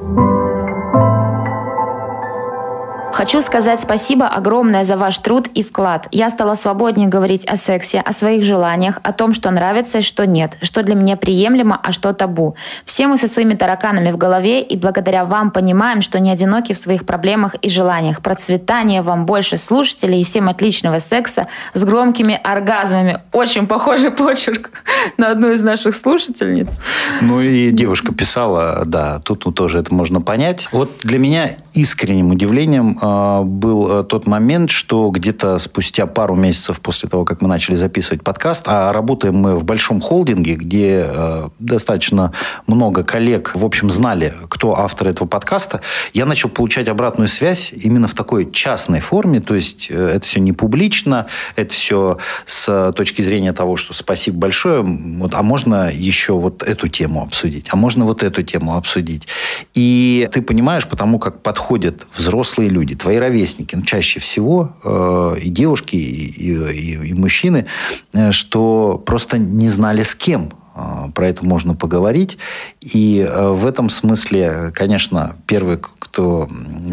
Хочу 3.13 3.43
сказать 3.43 3.79
спасибо 3.79 4.27
огромное 4.27 4.83
за 4.83 4.97
ваш 4.97 5.19
труд 5.19 5.47
и 5.53 5.61
вклад. 5.61 6.07
Я 6.11 6.31
стала 6.31 6.55
свободнее 6.55 7.07
говорить 7.07 7.45
о 7.45 7.57
сексе, 7.57 7.99
о 7.99 8.11
своих 8.11 8.43
желаниях, 8.43 8.99
о 9.03 9.11
том, 9.11 9.35
что 9.35 9.51
нравится 9.51 9.99
и 9.99 10.01
что 10.01 10.25
нет, 10.25 10.57
что 10.63 10.81
для 10.81 10.95
меня 10.95 11.15
приемлемо, 11.15 11.79
а 11.83 11.91
что 11.91 12.11
табу. 12.13 12.55
Все 12.85 13.05
мы 13.05 13.19
со 13.19 13.27
своими 13.27 13.53
тараканами 13.53 14.09
в 14.09 14.17
голове 14.17 14.63
и 14.63 14.75
благодаря 14.75 15.25
вам 15.25 15.51
понимаем, 15.51 16.01
что 16.01 16.19
не 16.19 16.31
одиноки 16.31 16.73
в 16.73 16.77
своих 16.79 17.05
проблемах 17.05 17.53
и 17.61 17.69
желаниях. 17.69 18.19
Процветания 18.19 19.03
вам 19.03 19.27
больше 19.27 19.57
слушателей 19.57 20.21
и 20.21 20.23
всем 20.23 20.49
отличного 20.49 20.97
секса 20.97 21.45
с 21.75 21.83
громкими 21.83 22.41
оргазмами. 22.43 23.19
Очень 23.31 23.67
похожий 23.67 24.09
почерк 24.09 24.71
на 25.17 25.29
одну 25.29 25.51
из 25.51 25.61
наших 25.61 25.95
слушательниц. 25.95 26.79
Ну 27.21 27.41
и 27.41 27.69
девушка 27.69 28.11
писала, 28.11 28.81
да, 28.87 29.19
тут 29.19 29.45
тоже 29.53 29.77
это 29.77 29.93
можно 29.93 30.19
понять. 30.19 30.67
Вот 30.71 30.89
для 31.03 31.19
меня 31.19 31.51
искренним 31.73 32.31
удивлением 32.31 32.97
был 33.03 33.99
э, 33.99 34.03
тот 34.03 34.27
момент, 34.27 34.69
что 34.69 35.09
где-то 35.09 35.57
спустя 35.57 36.05
пару 36.05 36.35
месяцев 36.35 36.79
после 36.79 37.09
того, 37.09 37.25
как 37.25 37.41
мы 37.41 37.47
начали 37.47 37.75
записывать 37.75 38.23
подкаст, 38.23 38.63
а 38.67 38.93
работаем 38.93 39.35
мы 39.35 39.55
в 39.55 39.63
большом 39.63 39.99
холдинге, 39.99 40.55
где 40.55 41.05
э, 41.07 41.49
достаточно 41.59 42.31
много 42.67 43.03
коллег, 43.03 43.51
в 43.55 43.65
общем, 43.65 43.89
знали, 43.89 44.33
кто 44.47 44.77
автор 44.77 45.09
этого 45.09 45.27
подкаста, 45.27 45.81
я 46.13 46.25
начал 46.25 46.49
получать 46.49 46.87
обратную 46.87 47.27
связь 47.27 47.73
именно 47.73 48.07
в 48.07 48.13
такой 48.13 48.49
частной 48.51 49.01
форме, 49.01 49.41
то 49.41 49.55
есть 49.55 49.87
э, 49.89 50.11
это 50.15 50.25
все 50.25 50.39
не 50.39 50.53
публично, 50.53 51.27
это 51.55 51.73
все 51.73 52.17
с 52.45 52.93
точки 52.93 53.21
зрения 53.21 53.53
того, 53.53 53.75
что 53.75 53.93
спасибо 53.93 54.37
большое, 54.37 54.81
вот, 54.81 55.33
а 55.33 55.43
можно 55.43 55.91
еще 55.91 56.33
вот 56.33 56.63
эту 56.63 56.87
тему 56.87 57.23
обсудить, 57.23 57.67
а 57.71 57.75
можно 57.75 58.05
вот 58.05 58.23
эту 58.23 58.43
тему 58.43 58.77
обсудить. 58.77 59.27
И 59.73 60.29
ты 60.31 60.41
понимаешь, 60.41 60.87
потому 60.87 61.19
как 61.19 61.41
подходят 61.41 62.07
взрослые 62.15 62.69
люди, 62.69 62.92
люди, 62.93 62.95
твои 62.95 63.17
ровесники, 63.17 63.75
ну, 63.75 63.83
чаще 63.83 64.19
всего 64.19 64.73
э, 64.83 65.37
и 65.41 65.49
девушки, 65.49 65.95
и, 65.95 66.53
и, 66.53 67.09
и 67.09 67.13
мужчины, 67.13 67.65
э, 68.13 68.31
что 68.31 69.01
просто 69.05 69.37
не 69.37 69.69
знали 69.69 70.03
с 70.03 70.15
кем 70.15 70.49
про 71.13 71.27
это 71.27 71.45
можно 71.45 71.75
поговорить. 71.75 72.37
И 72.81 73.19
э, 73.19 73.49
в 73.49 73.65
этом 73.65 73.89
смысле, 73.89 74.71
конечно, 74.73 75.35
первый, 75.45 75.77
кто 75.79 76.49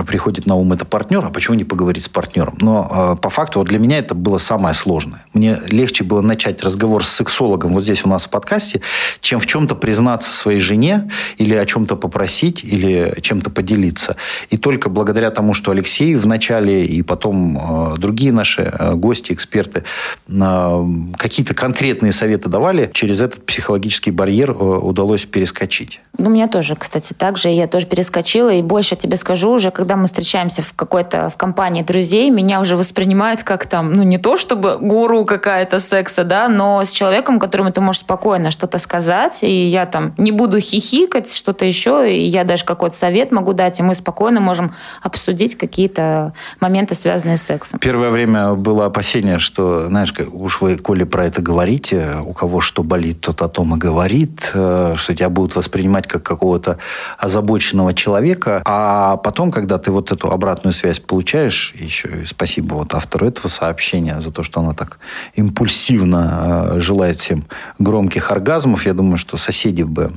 приходит 0.06 0.46
на 0.46 0.54
ум, 0.54 0.72
это 0.72 0.84
партнер. 0.84 1.24
А 1.24 1.30
почему 1.30 1.56
не 1.56 1.64
поговорить 1.64 2.04
с 2.04 2.08
партнером? 2.08 2.56
Но 2.60 3.18
по 3.20 3.30
факту 3.30 3.58
вот 3.60 3.68
для 3.68 3.78
меня 3.78 3.98
это 3.98 4.14
было 4.14 4.38
самое 4.38 4.74
сложное. 4.74 5.24
Мне 5.34 5.58
легче 5.68 6.04
было 6.04 6.20
начать 6.20 6.62
разговор 6.62 7.04
с 7.04 7.08
сексологом 7.08 7.74
вот 7.74 7.84
здесь 7.84 8.04
у 8.04 8.08
нас 8.08 8.26
в 8.26 8.30
подкасте, 8.30 8.80
чем 9.20 9.40
в 9.40 9.46
чем-то 9.46 9.74
признаться 9.74 10.34
своей 10.34 10.60
жене 10.60 11.10
или 11.38 11.54
о 11.54 11.66
чем-то 11.66 11.96
попросить 11.96 12.64
или 12.64 13.18
чем-то 13.20 13.50
поделиться. 13.50 14.16
И 14.48 14.56
только 14.56 14.88
благодаря 14.88 15.30
тому, 15.30 15.54
что 15.54 15.70
Алексей 15.70 16.14
в 16.14 16.26
начале 16.26 16.84
и 16.84 17.02
потом 17.02 17.96
другие 17.98 18.32
наши 18.32 18.72
гости, 18.94 19.32
эксперты 19.32 19.84
какие-то 20.26 21.54
конкретные 21.54 22.12
советы 22.12 22.48
давали, 22.48 22.90
через 22.92 23.20
этот 23.20 23.44
психологический 23.46 23.69
психологический 23.70 24.10
барьер 24.10 24.50
удалось 24.50 25.24
перескочить? 25.26 26.00
Ну, 26.18 26.26
у 26.26 26.30
меня 26.30 26.48
тоже, 26.48 26.74
кстати, 26.74 27.14
так 27.14 27.36
же. 27.36 27.50
Я 27.50 27.68
тоже 27.68 27.86
перескочила. 27.86 28.52
И 28.52 28.62
больше 28.62 28.96
тебе 28.96 29.16
скажу, 29.16 29.52
уже 29.52 29.70
когда 29.70 29.94
мы 29.94 30.06
встречаемся 30.06 30.62
в 30.62 30.72
какой-то 30.72 31.30
в 31.30 31.36
компании 31.36 31.82
друзей, 31.82 32.30
меня 32.30 32.60
уже 32.60 32.76
воспринимают 32.76 33.44
как 33.44 33.66
там, 33.66 33.92
ну, 33.92 34.02
не 34.02 34.18
то 34.18 34.36
чтобы 34.36 34.78
гуру 34.78 35.24
какая-то 35.24 35.78
секса, 35.78 36.24
да, 36.24 36.48
но 36.48 36.82
с 36.82 36.90
человеком, 36.90 37.38
которому 37.38 37.70
ты 37.70 37.80
можешь 37.80 38.00
спокойно 38.00 38.50
что-то 38.50 38.78
сказать, 38.78 39.44
и 39.44 39.66
я 39.66 39.86
там 39.86 40.14
не 40.18 40.32
буду 40.32 40.58
хихикать, 40.58 41.32
что-то 41.32 41.64
еще, 41.64 42.12
и 42.12 42.24
я 42.24 42.42
даже 42.42 42.64
какой-то 42.64 42.96
совет 42.96 43.30
могу 43.30 43.52
дать, 43.52 43.78
и 43.78 43.82
мы 43.84 43.94
спокойно 43.94 44.40
можем 44.40 44.74
обсудить 45.00 45.54
какие-то 45.54 46.32
моменты, 46.58 46.96
связанные 46.96 47.36
с 47.36 47.42
сексом. 47.42 47.78
Первое 47.78 48.10
время 48.10 48.54
было 48.54 48.86
опасение, 48.86 49.38
что, 49.38 49.86
знаешь, 49.86 50.12
уж 50.32 50.60
вы, 50.60 50.76
коли 50.76 51.04
про 51.04 51.26
это 51.26 51.40
говорите, 51.40 52.16
у 52.24 52.32
кого 52.32 52.60
что 52.60 52.82
болит, 52.82 53.20
тот 53.20 53.42
о 53.42 53.48
том 53.48 53.59
и 53.64 53.78
говорит, 53.78 54.50
э, 54.54 54.94
что 54.96 55.14
тебя 55.14 55.28
будут 55.28 55.56
воспринимать 55.56 56.06
как 56.06 56.22
какого-то 56.22 56.78
озабоченного 57.18 57.94
человека, 57.94 58.62
а 58.64 59.16
потом, 59.16 59.50
когда 59.50 59.78
ты 59.78 59.90
вот 59.90 60.12
эту 60.12 60.30
обратную 60.30 60.72
связь 60.72 61.00
получаешь, 61.00 61.74
еще 61.76 62.08
и 62.22 62.26
спасибо 62.26 62.74
вот 62.74 62.94
автору 62.94 63.26
этого 63.26 63.48
сообщения 63.48 64.20
за 64.20 64.30
то, 64.30 64.42
что 64.42 64.60
она 64.60 64.72
так 64.72 64.98
импульсивно 65.34 66.74
э, 66.74 66.80
желает 66.80 67.18
всем 67.18 67.44
громких 67.78 68.30
оргазмов, 68.30 68.86
я 68.86 68.94
думаю, 68.94 69.18
что 69.18 69.36
соседи 69.36 69.82
бы 69.82 70.12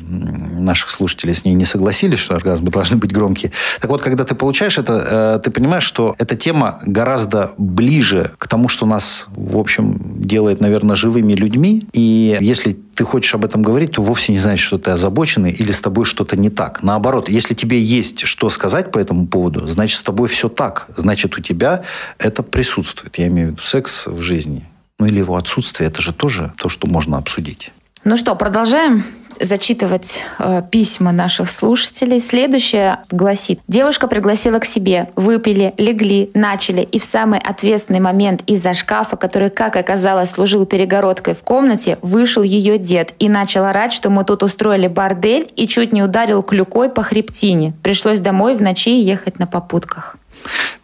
наших 0.60 0.90
слушателей 0.90 1.34
с 1.34 1.46
ней 1.46 1.54
не 1.54 1.66
согласились, 1.66 2.20
что 2.20 2.36
оргазмы 2.36 2.72
должны 2.72 2.98
быть 2.98 3.12
громкие. 3.12 3.52
Так 3.80 3.90
вот, 3.90 4.02
когда 4.02 4.24
ты 4.24 4.36
получаешь 4.36 4.78
это, 4.78 5.38
э, 5.38 5.40
ты 5.44 5.52
понимаешь, 5.52 5.84
что 5.84 6.16
эта 6.18 6.36
тема 6.36 6.80
гораздо 6.86 7.52
ближе 7.58 8.32
к 8.38 8.48
тому, 8.48 8.68
что 8.68 8.86
нас, 8.86 9.28
в 9.36 9.58
общем, 9.58 10.00
делает, 10.18 10.62
наверное, 10.62 10.96
живыми 10.96 11.34
людьми. 11.34 11.88
И 11.94 12.38
если 12.42 12.78
ты 12.96 13.04
хочешь 13.04 13.33
об 13.36 13.46
этом 13.46 13.62
говорить, 13.62 13.94
то 13.94 14.02
вовсе 14.02 14.32
не 14.32 14.40
значит, 14.40 14.66
что 14.66 14.78
ты 14.78 14.92
озабоченный 14.92 15.52
или 15.52 15.72
с 15.72 15.82
тобой 15.82 16.06
что-то 16.06 16.36
не 16.36 16.50
так. 16.50 16.84
Наоборот, 16.84 17.30
если 17.30 17.54
тебе 17.54 17.82
есть 17.82 18.22
что 18.22 18.50
сказать 18.50 18.92
по 18.92 19.00
этому 19.00 19.28
поводу, 19.28 19.68
значит, 19.68 20.00
с 20.00 20.04
тобой 20.04 20.28
все 20.28 20.50
так. 20.50 20.88
Значит, 20.96 21.38
у 21.38 21.42
тебя 21.42 21.84
это 22.18 22.44
присутствует. 22.44 23.18
Я 23.18 23.28
имею 23.28 23.50
в 23.50 23.52
виду 23.52 23.62
секс 23.62 24.08
в 24.08 24.22
жизни. 24.22 24.68
Ну 25.00 25.06
или 25.06 25.20
его 25.20 25.36
отсутствие, 25.36 25.90
это 25.90 26.02
же 26.02 26.14
тоже 26.14 26.54
то, 26.58 26.70
что 26.70 26.88
можно 26.88 27.18
обсудить. 27.18 27.72
Ну 28.04 28.18
что, 28.18 28.36
продолжаем? 28.36 29.04
Зачитывать 29.44 30.24
э, 30.40 30.62
письма 30.70 31.12
наших 31.12 31.50
слушателей. 31.50 32.20
Следующее 32.20 33.00
гласит. 33.12 33.60
Девушка 33.68 34.08
пригласила 34.08 34.60
к 34.60 34.66
себе, 34.66 35.10
выпили, 35.16 35.74
легли, 35.78 36.30
начали, 36.34 36.82
и 36.82 37.00
в 37.00 37.04
самый 37.04 37.40
ответственный 37.40 38.00
момент 38.00 38.42
из-за 38.48 38.74
шкафа, 38.74 39.16
который, 39.18 39.50
как 39.50 39.76
оказалось, 39.76 40.32
служил 40.32 40.66
перегородкой 40.66 41.36
в 41.36 41.44
комнате, 41.44 41.98
вышел 42.02 42.44
ее 42.44 42.78
дед 42.78 43.14
и 43.20 43.30
начал 43.30 43.66
орать, 43.66 43.94
что 43.94 44.10
мы 44.10 44.24
тут 44.24 44.44
устроили 44.44 44.88
бордель 44.88 45.52
и 45.56 45.68
чуть 45.68 45.94
не 45.94 46.04
ударил 46.04 46.44
клюкой 46.44 46.90
по 46.90 47.04
хребтине. 47.04 47.74
Пришлось 47.84 48.20
домой 48.20 48.56
в 48.56 48.62
ночи 48.62 49.00
ехать 49.00 49.40
на 49.40 49.48
попутках 49.48 50.18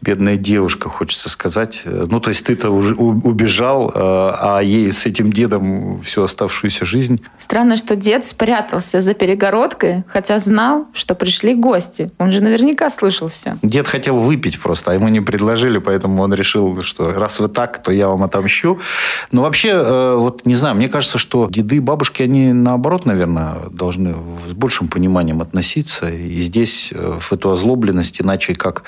бедная 0.02 0.38
девушка, 0.38 0.90
хочется 0.90 1.30
сказать. 1.30 1.82
Ну, 1.86 2.20
то 2.20 2.30
есть 2.30 2.46
ты-то 2.46 2.70
уже 2.70 2.96
убежал, 2.96 3.90
э, 3.90 3.92
а 3.96 4.60
ей 4.60 4.92
с 4.92 5.06
этим 5.06 5.32
дедом 5.32 6.02
всю 6.02 6.24
оставшуюся 6.24 6.86
жизнь. 6.86 7.22
Странно, 7.38 7.78
что 7.78 7.96
дед 7.96 8.26
спрятался 8.26 9.00
за 9.00 9.14
перегородкой, 9.14 10.04
хотя 10.08 10.38
знал, 10.40 10.88
что 10.94 11.16
пришли 11.16 11.54
гости. 11.54 12.12
Он 12.18 12.32
же 12.32 12.42
наверняка 12.42 12.90
слышал 12.90 13.28
все. 13.28 13.58
Дед 13.62 13.88
хотел 13.88 14.18
выпить 14.20 14.60
просто, 14.60 14.92
а 14.92 14.94
ему 14.94 15.08
не 15.10 15.22
предложили, 15.22 15.80
поэтому 15.80 16.24
он 16.24 16.34
решил, 16.34 16.82
что 16.82 17.14
раз 17.14 17.40
вы 17.40 17.50
так, 17.50 17.84
то 17.84 17.92
я 17.92 18.08
вам 18.08 18.24
отомщу. 18.24 18.80
Но 19.32 19.42
вообще, 19.42 19.70
э, 19.70 20.16
вот 20.16 20.46
не 20.46 20.56
знаю, 20.56 20.76
мне 20.76 20.88
кажется, 20.88 21.18
что 21.18 21.48
деды 21.50 21.78
и 21.78 21.80
бабушки, 21.80 22.24
они 22.24 22.54
наоборот, 22.54 23.06
наверное, 23.06 23.70
должны 23.72 24.16
с 24.48 24.54
большим 24.54 24.88
пониманием 24.88 25.42
относиться. 25.42 26.08
И 26.08 26.40
здесь 26.40 26.92
э, 26.94 27.18
в 27.20 27.34
эту 27.34 27.52
озлобленность, 27.52 28.22
иначе 28.22 28.56
как 28.56 28.84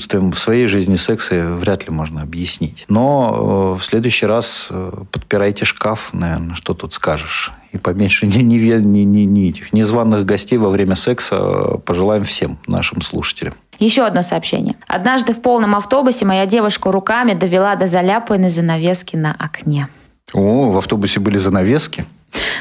отсутствием 0.00 0.32
своей 0.32 0.66
жизни 0.66 0.96
секса 0.96 1.54
вряд 1.54 1.84
ли 1.84 1.90
можно 1.90 2.22
объяснить. 2.22 2.84
Но 2.88 3.74
э, 3.76 3.78
в 3.78 3.84
следующий 3.84 4.26
раз 4.26 4.68
э, 4.70 4.92
подпирайте 5.12 5.64
шкаф, 5.64 6.10
наверное, 6.12 6.54
что 6.54 6.74
тут 6.74 6.94
скажешь. 6.94 7.52
И 7.72 7.78
поменьше 7.78 8.26
ни, 8.26 8.38
ни, 8.38 8.56
ни, 8.56 9.00
ни, 9.00 9.20
ни 9.20 9.50
этих 9.50 9.72
незваных 9.72 10.24
гостей 10.24 10.58
во 10.58 10.70
время 10.70 10.96
секса 10.96 11.36
э, 11.38 11.78
пожелаем 11.84 12.24
всем 12.24 12.58
нашим 12.66 13.02
слушателям. 13.02 13.54
Еще 13.78 14.02
одно 14.02 14.22
сообщение. 14.22 14.76
Однажды 14.88 15.32
в 15.32 15.42
полном 15.42 15.74
автобусе 15.74 16.24
моя 16.24 16.46
девушка 16.46 16.90
руками 16.90 17.34
довела 17.34 17.76
до 17.76 17.86
заляпанной 17.86 18.50
занавески 18.50 19.16
на 19.16 19.34
окне. 19.38 19.88
О, 20.32 20.70
в 20.70 20.78
автобусе 20.78 21.20
были 21.20 21.36
занавески? 21.38 22.04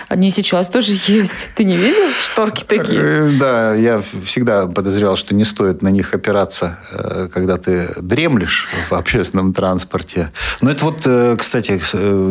Они 0.10 0.32
сейчас 0.32 0.70
тоже 0.70 0.92
есть. 0.92 1.50
Ты 1.56 1.64
не 1.64 1.78
видел 1.78 2.10
шторки 2.20 2.64
такие? 2.64 3.00
Э, 3.00 3.32
да, 3.40 3.76
я 3.76 4.02
всегда 4.24 4.66
подозревал, 4.66 5.16
что 5.16 5.36
не 5.36 5.44
стоит 5.44 5.82
на 5.84 5.90
них 5.90 6.14
опираться, 6.14 6.80
э, 6.92 7.30
когда 7.32 7.58
ты 7.58 7.94
дремлешь 8.02 8.68
в 8.90 8.94
общественном 8.94 9.54
транспорте. 9.54 10.32
Но 10.62 10.72
это 10.72 10.86
вот, 10.86 11.04
э, 11.06 11.38
кстати, 11.40 11.80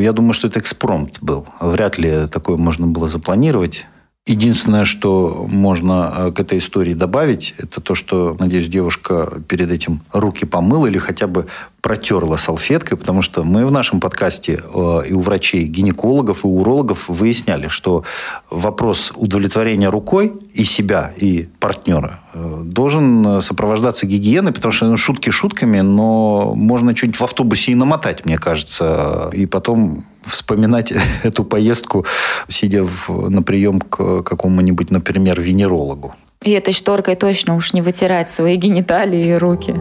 я 0.01 0.13
думаю, 0.13 0.33
что 0.33 0.49
это 0.49 0.59
экспромт 0.59 1.19
был. 1.21 1.47
Вряд 1.61 1.99
ли 1.99 2.27
такое 2.27 2.57
можно 2.57 2.87
было 2.89 3.07
запланировать. 3.07 3.87
Единственное, 4.27 4.85
что 4.85 5.47
можно 5.49 6.33
к 6.37 6.41
этой 6.41 6.59
истории 6.59 6.93
добавить, 6.93 7.55
это 7.57 7.81
то, 7.81 7.95
что, 7.95 8.37
надеюсь, 8.39 8.69
девушка 8.69 9.41
перед 9.49 9.71
этим 9.71 10.03
руки 10.13 10.45
помыла 10.45 10.87
или 10.87 10.99
хотя 10.99 11.27
бы 11.27 11.47
протерла 11.89 12.37
салфеткой, 12.37 12.99
потому 12.99 13.23
что 13.23 13.45
мы 13.45 13.65
в 13.65 13.73
нашем 13.73 13.99
подкасте 13.99 14.63
э, 14.63 15.03
и 15.09 15.15
у 15.15 15.21
врачей, 15.21 15.65
гинекологов, 15.65 16.45
и 16.45 16.47
у 16.47 16.61
урологов 16.61 17.09
выясняли, 17.09 17.69
что 17.69 18.05
вопрос 18.51 19.11
удовлетворения 19.17 19.89
рукой 19.89 20.35
и 20.53 20.65
себя, 20.65 21.13
и 21.17 21.49
партнера 21.61 22.21
э, 22.35 22.61
должен 22.63 23.41
сопровождаться 23.41 24.07
гигиеной, 24.07 24.53
потому 24.53 24.73
что 24.73 24.85
ну, 24.85 24.99
шутки 24.99 25.31
шутками, 25.31 25.81
но 25.81 26.53
можно 26.55 26.95
что-нибудь 26.95 27.21
в 27.21 27.25
автобусе 27.25 27.73
и 27.73 27.75
намотать, 27.75 28.27
мне 28.27 28.37
кажется, 28.37 29.31
и 29.33 29.47
потом 29.47 30.05
вспоминать 30.27 30.93
эту 31.23 31.43
поездку, 31.43 32.05
сидя 32.49 32.85
в, 32.85 33.31
на 33.31 33.43
прием 33.43 33.81
к 33.81 34.23
какому-нибудь, 34.25 34.91
например, 34.91 35.41
венерологу. 35.41 36.15
И 36.43 36.51
этой 36.51 36.75
шторкой 36.75 37.17
точно 37.17 37.57
уж 37.57 37.73
не 37.73 37.83
вытирать 37.83 38.31
свои 38.31 38.57
гениталии 38.57 39.25
и 39.25 39.35
руки. 39.35 39.75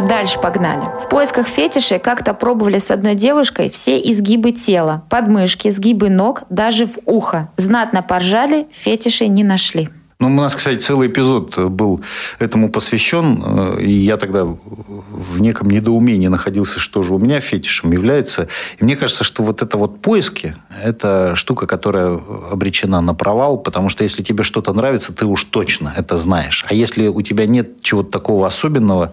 Дальше 0.00 0.38
погнали. 0.40 0.82
В 1.00 1.08
поисках 1.08 1.46
фетишей 1.46 1.98
как-то 1.98 2.34
пробовали 2.34 2.78
с 2.78 2.90
одной 2.90 3.14
девушкой 3.14 3.70
все 3.70 3.98
изгибы 3.98 4.52
тела, 4.52 5.02
подмышки, 5.08 5.70
сгибы 5.70 6.08
ног, 6.08 6.42
даже 6.50 6.86
в 6.86 6.98
ухо. 7.04 7.48
Знатно 7.56 8.02
поржали, 8.02 8.66
фетишей 8.72 9.28
не 9.28 9.44
нашли. 9.44 9.88
Ну, 10.22 10.28
у 10.28 10.30
нас, 10.30 10.54
кстати, 10.54 10.78
целый 10.78 11.08
эпизод 11.08 11.58
был 11.58 12.00
этому 12.38 12.70
посвящен, 12.70 13.42
э, 13.44 13.80
и 13.82 13.90
я 13.90 14.16
тогда 14.16 14.44
в 14.44 15.40
неком 15.40 15.68
недоумении 15.68 16.28
находился, 16.28 16.78
что 16.78 17.02
же 17.02 17.12
у 17.12 17.18
меня 17.18 17.40
фетишем 17.40 17.90
является. 17.90 18.46
И 18.78 18.84
мне 18.84 18.94
кажется, 18.94 19.24
что 19.24 19.42
вот 19.42 19.62
это 19.62 19.76
вот 19.76 20.00
поиски, 20.00 20.54
это 20.82 21.34
штука, 21.34 21.66
которая 21.66 22.20
обречена 22.50 23.00
на 23.00 23.14
провал, 23.14 23.58
потому 23.58 23.88
что 23.88 24.04
если 24.04 24.22
тебе 24.22 24.42
что-то 24.42 24.72
нравится, 24.72 25.12
ты 25.12 25.26
уж 25.26 25.44
точно 25.44 25.92
это 25.96 26.16
знаешь. 26.16 26.64
А 26.68 26.74
если 26.74 27.08
у 27.08 27.22
тебя 27.22 27.46
нет 27.46 27.82
чего-то 27.82 28.10
такого 28.10 28.46
особенного, 28.46 29.12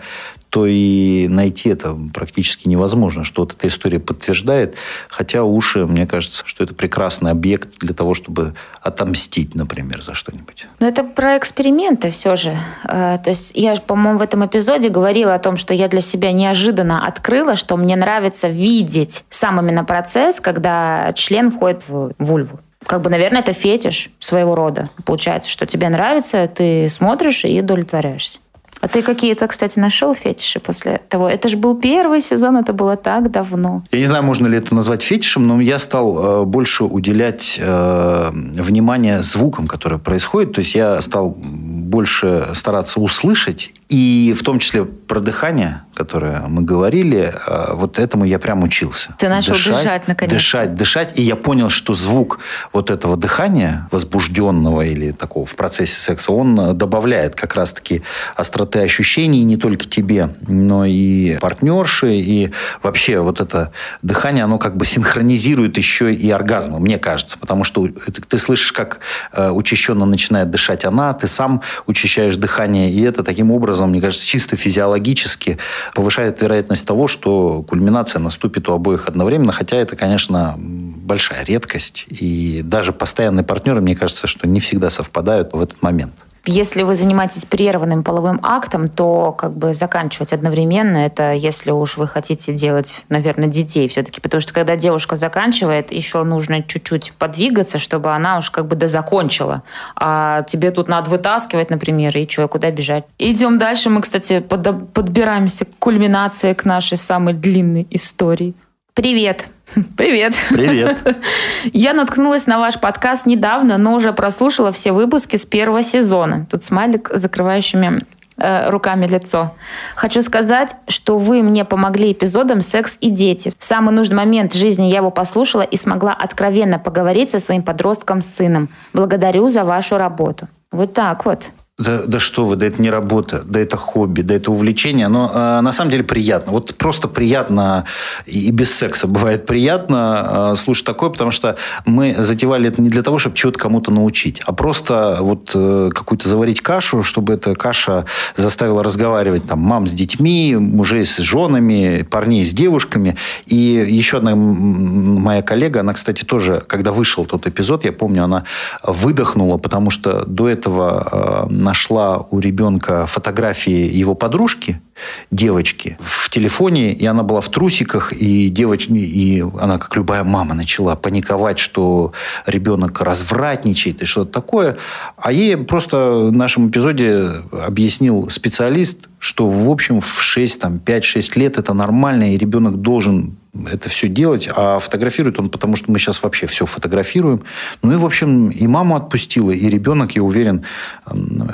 то 0.50 0.66
и 0.66 1.28
найти 1.28 1.70
это 1.70 1.96
практически 2.14 2.68
невозможно, 2.68 3.24
что 3.24 3.44
вот 3.44 3.54
эта 3.54 3.68
история 3.68 4.00
подтверждает. 4.00 4.76
Хотя 5.08 5.44
уши, 5.44 5.86
мне 5.86 6.08
кажется, 6.08 6.44
что 6.46 6.64
это 6.64 6.74
прекрасный 6.74 7.32
объект 7.32 7.78
для 7.80 7.94
того, 7.94 8.16
чтобы 8.16 8.56
отомстить, 8.82 9.54
например, 9.54 10.02
за 10.02 10.16
что-нибудь. 10.16 10.66
Но 10.80 10.88
это 10.88 11.04
про 11.04 11.38
эксперименты 11.38 12.10
все 12.10 12.36
же. 12.36 12.58
Э, 12.84 13.20
то 13.24 13.30
есть 13.30 13.52
я, 13.56 13.76
по-моему, 13.76 14.20
в 14.20 14.22
этом 14.22 14.46
эпизоде 14.46 14.90
говорила 14.90 15.36
о 15.36 15.40
том, 15.40 15.56
что 15.56 15.74
я 15.74 15.88
для 15.88 16.02
себя 16.02 16.32
неожиданно 16.32 17.06
открыла, 17.06 17.56
что 17.56 17.78
мне 17.78 17.96
нравится 17.96 18.48
видеть 18.48 19.26
сам 19.30 19.60
именно 19.60 19.84
процесс, 19.84 20.40
когда 20.40 21.14
член 21.14 21.49
входит 21.52 21.84
в 21.88 22.14
вульву 22.18 22.60
как 22.86 23.02
бы, 23.02 23.10
наверное, 23.10 23.42
это 23.42 23.54
фетиш 23.54 24.10
своего 24.20 24.56
рода. 24.56 24.90
Получается, 25.06 25.50
что 25.50 25.68
тебе 25.68 25.90
нравится, 25.90 26.48
ты 26.48 26.90
смотришь 26.90 27.46
и 27.46 27.60
удовлетворяешься. 27.60 28.40
А 28.82 28.88
ты 28.88 29.02
какие-то, 29.02 29.48
кстати, 29.48 29.78
нашел 29.78 30.16
фетиши 30.16 30.60
после 30.60 31.02
того? 31.10 31.28
Это 31.28 31.50
же 31.50 31.58
был 31.58 31.78
первый 31.78 32.22
сезон, 32.22 32.56
это 32.56 32.72
было 32.72 32.96
так 32.96 33.30
давно. 33.30 33.84
Я 33.92 34.00
не 34.00 34.06
знаю, 34.06 34.24
можно 34.24 34.48
ли 34.48 34.58
это 34.58 34.74
назвать 34.74 35.02
фетишем, 35.02 35.46
но 35.46 35.60
я 35.60 35.80
стал 35.80 36.44
э, 36.44 36.46
больше 36.46 36.86
уделять 36.86 37.60
э, 37.62 38.30
внимание 38.32 39.22
звукам, 39.22 39.68
которые 39.68 40.00
происходят. 40.00 40.54
То 40.54 40.60
есть 40.60 40.76
я 40.76 41.02
стал 41.02 41.36
больше 41.38 42.50
стараться 42.54 43.02
услышать 43.02 43.74
И 43.90 44.36
в 44.38 44.44
том 44.44 44.60
числе 44.60 44.86
про 44.86 45.20
дыхание, 45.20 45.82
которое 45.96 46.42
мы 46.48 46.62
говорили, 46.62 47.34
э, 47.48 47.74
вот 47.74 47.98
этому 47.98 48.24
я 48.24 48.38
прям 48.38 48.62
учился. 48.62 49.16
Ты 49.18 49.28
начал 49.28 49.54
дышать, 49.54 49.78
дышать 49.78 50.08
наконец. 50.08 50.34
Дышать, 50.34 50.76
дышать. 50.76 51.20
И 51.20 51.24
я 51.24 51.36
понял, 51.36 51.70
что 51.70 51.96
звук 51.96 52.40
вот 52.72 52.92
этого 52.92 53.18
дыхания, 53.18 53.90
возбужденного 53.92 54.84
или 54.84 55.12
такого 55.12 55.48
в 55.48 55.56
процессе 55.56 56.00
секса, 56.00 56.32
он 56.32 56.78
добавляет 56.78 57.34
как 57.34 57.56
раз-таки 57.56 58.04
остроты 58.36 58.80
ощущений 58.80 59.44
не 59.44 59.58
только 59.58 59.88
тебе, 59.88 60.30
но 60.48 60.86
и 60.86 61.38
партнерши. 61.38 62.14
И 62.14 62.52
вообще 62.84 63.20
вот 63.22 63.42
это 63.42 63.72
дыхание, 64.04 64.44
оно 64.44 64.60
как 64.60 64.78
бы 64.78 64.86
синхронизирует 64.86 65.78
еще 65.78 66.14
и 66.14 66.30
оргазмы, 66.30 66.80
мне 66.80 67.00
кажется. 67.00 67.40
Потому 67.40 67.64
что 67.64 67.88
ты 67.88 68.38
слышишь, 68.38 68.72
как 68.72 69.00
э, 69.34 69.50
учащенно 69.50 70.06
начинает 70.06 70.52
дышать 70.52 70.86
она, 70.86 71.12
ты 71.14 71.28
сам 71.28 71.64
учащаешь 71.88 72.36
дыхание. 72.36 72.92
И 72.92 73.02
это 73.02 73.24
таким 73.24 73.52
образом, 73.52 73.79
мне 73.88 74.02
кажется, 74.02 74.26
чисто 74.26 74.56
физиологически 74.56 75.58
повышает 75.94 76.42
вероятность 76.42 76.88
того, 76.88 77.08
что 77.08 77.64
кульминация 77.64 78.20
наступит 78.20 78.70
у 78.70 78.74
обоих 78.74 79.08
одновременно, 79.08 79.52
хотя 79.52 79.78
это, 79.78 79.96
конечно, 79.96 80.56
большая 80.58 81.44
редкость. 81.44 82.06
И 82.10 82.62
даже 82.64 82.94
постоянные 82.94 83.44
партнеры, 83.44 83.82
мне 83.82 83.96
кажется, 83.96 84.28
что 84.28 84.48
не 84.48 84.60
всегда 84.60 84.90
совпадают 84.90 85.54
в 85.54 85.62
этот 85.62 85.82
момент. 85.82 86.14
Если 86.46 86.84
вы 86.84 86.96
занимаетесь 86.96 87.46
прерванным 87.46 88.04
половым 88.04 88.40
актом, 88.44 88.88
то 88.88 89.32
как 89.32 89.56
бы 89.56 89.74
заканчивать 89.74 90.34
одновременно, 90.34 90.98
это 90.98 91.34
если 91.34 91.72
уж 91.72 91.98
вы 91.98 92.08
хотите 92.08 92.54
делать, 92.54 93.04
наверное, 93.10 93.48
детей 93.48 93.88
все-таки. 93.88 94.22
Потому 94.22 94.42
что 94.42 94.54
когда 94.54 94.76
девушка 94.76 95.16
заканчивает, 95.16 95.92
еще 95.92 96.24
нужно 96.24 96.64
чуть-чуть 96.64 97.14
подвигаться, 97.18 97.78
чтобы 97.78 98.12
она 98.14 98.38
уж 98.38 98.50
как 98.52 98.68
бы 98.68 98.76
дозакончила. 98.76 99.64
А 99.96 100.44
тебе 100.44 100.72
тут 100.72 100.88
надо 100.88 101.10
вытаскивать, 101.10 101.70
например, 101.70 102.16
и 102.18 102.28
что, 102.28 102.48
куда 102.48 102.72
бежать. 102.72 103.06
Идем 103.18 103.58
дальше. 103.58 103.90
Мы, 103.90 104.02
кстати, 104.02 104.40
под, 104.40 104.94
подбираемся 104.94 105.66
к 105.66 105.70
кульминации, 105.80 106.54
к 106.54 106.66
нашей 106.66 106.98
самой 106.98 107.34
длинной 107.34 107.88
истории. 107.90 108.54
Привет! 108.94 109.50
Привет. 109.98 110.34
Привет. 110.50 110.98
Я 111.74 111.94
наткнулась 111.94 112.48
на 112.48 112.60
ваш 112.60 112.80
подкаст 112.80 113.26
недавно, 113.26 113.78
но 113.78 113.96
уже 113.96 114.14
прослушала 114.14 114.72
все 114.72 114.92
выпуски 114.92 115.36
с 115.36 115.46
первого 115.46 115.84
сезона. 115.84 116.48
Тут 116.50 116.64
смайлик 116.64 117.10
с 117.14 117.22
закрывающими 117.22 118.02
э, 118.38 118.70
руками 118.70 119.06
лицо. 119.06 119.54
Хочу 119.96 120.22
сказать, 120.22 120.76
что 120.88 121.18
вы 121.18 121.44
мне 121.44 121.66
помогли 121.66 122.12
эпизодом 122.12 122.62
«Секс 122.62 122.98
и 123.00 123.10
дети». 123.10 123.54
В 123.58 123.64
самый 123.64 123.94
нужный 123.94 124.18
момент 124.18 124.54
жизни 124.54 124.86
я 124.86 124.98
его 124.98 125.12
послушала 125.12 125.62
и 125.62 125.78
смогла 125.78 126.14
откровенно 126.14 126.80
поговорить 126.80 127.30
со 127.30 127.40
своим 127.40 127.64
подростком-сыном. 127.64 128.70
Благодарю 128.94 129.50
за 129.50 129.66
вашу 129.66 129.98
работу. 129.98 130.48
Вот 130.72 130.94
так 130.94 131.26
вот. 131.26 131.52
Да, 131.80 132.02
да 132.06 132.20
что 132.20 132.46
вы, 132.46 132.58
да 132.58 132.66
это 132.66 132.82
не 132.82 132.90
работа, 132.90 133.42
да 133.46 133.60
это 133.62 133.78
хобби, 133.78 134.22
да 134.22 134.36
это 134.36 134.52
увлечение. 134.52 135.08
Но 135.08 135.32
э, 135.34 135.62
на 135.62 135.72
самом 135.72 135.92
деле 135.92 136.04
приятно. 136.04 136.52
Вот 136.52 136.76
просто 136.76 137.08
приятно 137.08 137.86
и 138.26 138.52
без 138.52 138.76
секса 138.76 139.08
бывает 139.08 139.46
приятно 139.46 140.52
э, 140.52 140.56
слушать 140.58 140.86
такое, 140.86 141.10
потому 141.10 141.32
что 141.32 141.56
мы 141.86 142.14
затевали 142.18 142.68
это 142.68 142.82
не 142.82 142.90
для 142.90 143.02
того, 143.02 143.18
чтобы 143.18 143.38
чего-то 143.38 143.58
кому-то 143.58 143.94
научить, 143.94 144.42
а 144.46 144.52
просто 144.52 145.20
вот 145.22 145.52
э, 145.56 145.90
какую-то 145.94 146.28
заварить 146.28 146.60
кашу, 146.60 147.02
чтобы 147.02 147.34
эта 147.34 147.56
каша 147.56 148.06
заставила 148.36 148.84
разговаривать 148.84 149.48
там 149.48 149.60
мам 149.60 149.88
с 149.88 149.92
детьми, 149.92 150.58
мужей 150.58 151.06
с 151.06 151.18
женами, 151.18 152.06
парней 152.10 152.46
с 152.46 152.52
девушками. 152.52 153.16
И 153.46 153.56
еще 153.56 154.18
одна 154.18 154.36
моя 154.36 155.42
коллега, 155.42 155.80
она, 155.80 155.94
кстати, 155.94 156.26
тоже, 156.26 156.62
когда 156.68 156.92
вышел 156.92 157.26
тот 157.26 157.48
эпизод, 157.48 157.86
я 157.86 157.94
помню, 157.94 158.26
она 158.26 158.44
выдохнула, 158.84 159.58
потому 159.58 159.92
что 159.92 160.26
до 160.26 160.50
этого 160.50 161.48
э, 161.50 161.54
нашла 161.70 162.26
у 162.32 162.40
ребенка 162.40 163.06
фотографии 163.06 164.00
его 164.02 164.16
подружки, 164.16 164.82
девочки, 165.30 165.98
в 166.00 166.30
телефоне, 166.30 166.94
и 166.94 167.06
она 167.06 167.22
была 167.22 167.42
в 167.42 167.50
трусиках, 167.50 168.12
и 168.12 168.50
девочка, 168.50 168.94
и 168.94 169.44
она, 169.62 169.78
как 169.78 169.96
любая 169.96 170.24
мама, 170.24 170.56
начала 170.56 170.96
паниковать, 170.96 171.60
что 171.60 172.12
ребенок 172.48 173.02
развратничает 173.02 174.02
и 174.02 174.06
что-то 174.06 174.32
такое. 174.32 174.78
А 175.16 175.32
ей 175.32 175.58
просто 175.58 175.98
в 175.98 176.32
нашем 176.32 176.70
эпизоде 176.70 177.44
объяснил 177.52 178.30
специалист, 178.32 179.09
что, 179.20 179.50
в 179.50 179.70
общем, 179.70 180.00
в 180.00 180.22
6, 180.22 180.60
там, 180.60 180.82
5-6 180.84 181.38
лет 181.38 181.58
это 181.58 181.74
нормально, 181.74 182.34
и 182.34 182.38
ребенок 182.38 182.82
должен 182.82 183.38
это 183.72 183.90
все 183.90 184.08
делать, 184.08 184.48
а 184.56 184.80
фотографирует 184.80 185.40
он, 185.40 185.50
потому 185.50 185.76
что 185.76 185.92
мы 185.92 186.00
сейчас 186.00 186.22
вообще 186.22 186.46
все 186.46 186.66
фотографируем. 186.66 187.44
Ну 187.82 187.94
и, 187.94 187.96
в 187.96 188.06
общем, 188.06 188.50
и 188.50 188.68
маму 188.68 188.96
отпустила, 188.96 189.52
и 189.52 189.70
ребенок, 189.70 190.12
я 190.16 190.24
уверен, 190.24 190.66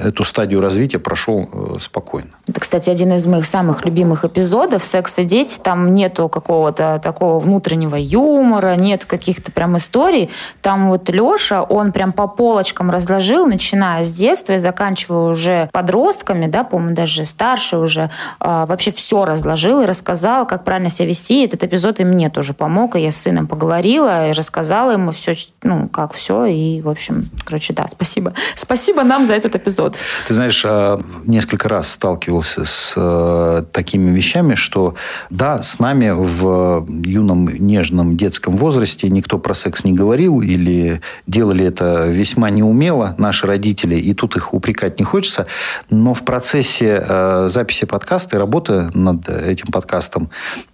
эту 0.03 0.25
стадию 0.25 0.61
развития 0.61 0.99
прошел 0.99 1.49
э, 1.51 1.77
спокойно. 1.79 2.29
Это, 2.47 2.59
кстати, 2.59 2.89
один 2.89 3.13
из 3.13 3.25
моих 3.25 3.45
самых 3.45 3.85
любимых 3.85 4.25
эпизодов 4.25 4.83
«Секс 4.83 5.19
и 5.19 5.23
дети». 5.23 5.57
Там 5.59 5.93
нету 5.93 6.27
какого-то 6.27 6.99
такого 7.01 7.39
внутреннего 7.39 7.95
юмора, 7.95 8.75
нет 8.75 9.05
каких-то 9.05 9.51
прям 9.51 9.77
историй. 9.77 10.29
Там 10.61 10.89
вот 10.89 11.09
Леша, 11.09 11.63
он 11.63 11.93
прям 11.93 12.11
по 12.11 12.27
полочкам 12.27 12.91
разложил, 12.91 13.47
начиная 13.47 14.03
с 14.03 14.11
детства 14.11 14.53
и 14.53 14.57
заканчивая 14.57 15.29
уже 15.31 15.69
подростками, 15.71 16.47
да, 16.47 16.65
по-моему, 16.65 16.95
даже 16.95 17.23
старше 17.55 17.77
уже, 17.77 18.09
а, 18.39 18.65
вообще 18.65 18.91
все 18.91 19.23
разложил 19.25 19.81
и 19.81 19.85
рассказал, 19.85 20.45
как 20.45 20.63
правильно 20.65 20.89
себя 20.89 21.07
вести. 21.07 21.45
Этот 21.45 21.63
эпизод 21.63 21.99
и 21.99 22.03
мне 22.03 22.29
тоже 22.29 22.53
помог, 22.53 22.95
и 22.95 22.99
я 22.99 23.11
с 23.11 23.17
сыном 23.17 23.47
поговорила 23.47 24.29
и 24.29 24.33
рассказала 24.33 24.91
ему 24.91 25.11
все, 25.11 25.33
ну, 25.63 25.87
как 25.87 26.13
все, 26.13 26.45
и, 26.45 26.81
в 26.81 26.89
общем, 26.89 27.29
короче, 27.45 27.73
да, 27.73 27.87
спасибо. 27.87 28.33
Спасибо 28.55 29.03
нам 29.03 29.27
за 29.27 29.35
этот 29.35 29.55
эпизод. 29.55 29.97
Ты 30.27 30.33
знаешь, 30.33 30.63
а, 30.65 30.99
несколько 31.25 31.69
раз 31.69 31.91
сталкивался 31.91 32.65
с 32.65 32.93
э, 32.97 33.63
такими 33.71 34.11
вещами, 34.15 34.55
что, 34.55 34.95
да, 35.29 35.63
с 35.63 35.79
нами 35.79 36.11
в 36.13 36.85
юном, 37.05 37.47
нежном 37.47 38.17
детском 38.17 38.57
возрасте 38.57 39.09
никто 39.09 39.37
про 39.39 39.53
секс 39.53 39.85
не 39.85 39.93
говорил 39.93 40.41
или 40.41 41.01
делали 41.27 41.65
это 41.65 42.07
весьма 42.07 42.49
неумело, 42.49 43.15
наши 43.17 43.47
родители, 43.47 43.95
и 43.95 44.13
тут 44.13 44.35
их 44.35 44.53
упрекать 44.53 44.99
не 44.99 45.05
хочется, 45.05 45.47
но 45.89 46.13
в 46.13 46.23
процессе 46.23 47.03
э, 47.07 47.44
записи 47.49 47.85
подкаста 47.85 48.35
и 48.35 48.39
работы 48.39 48.89
над 48.93 49.27
этим 49.29 49.67
подкастом 49.67 50.29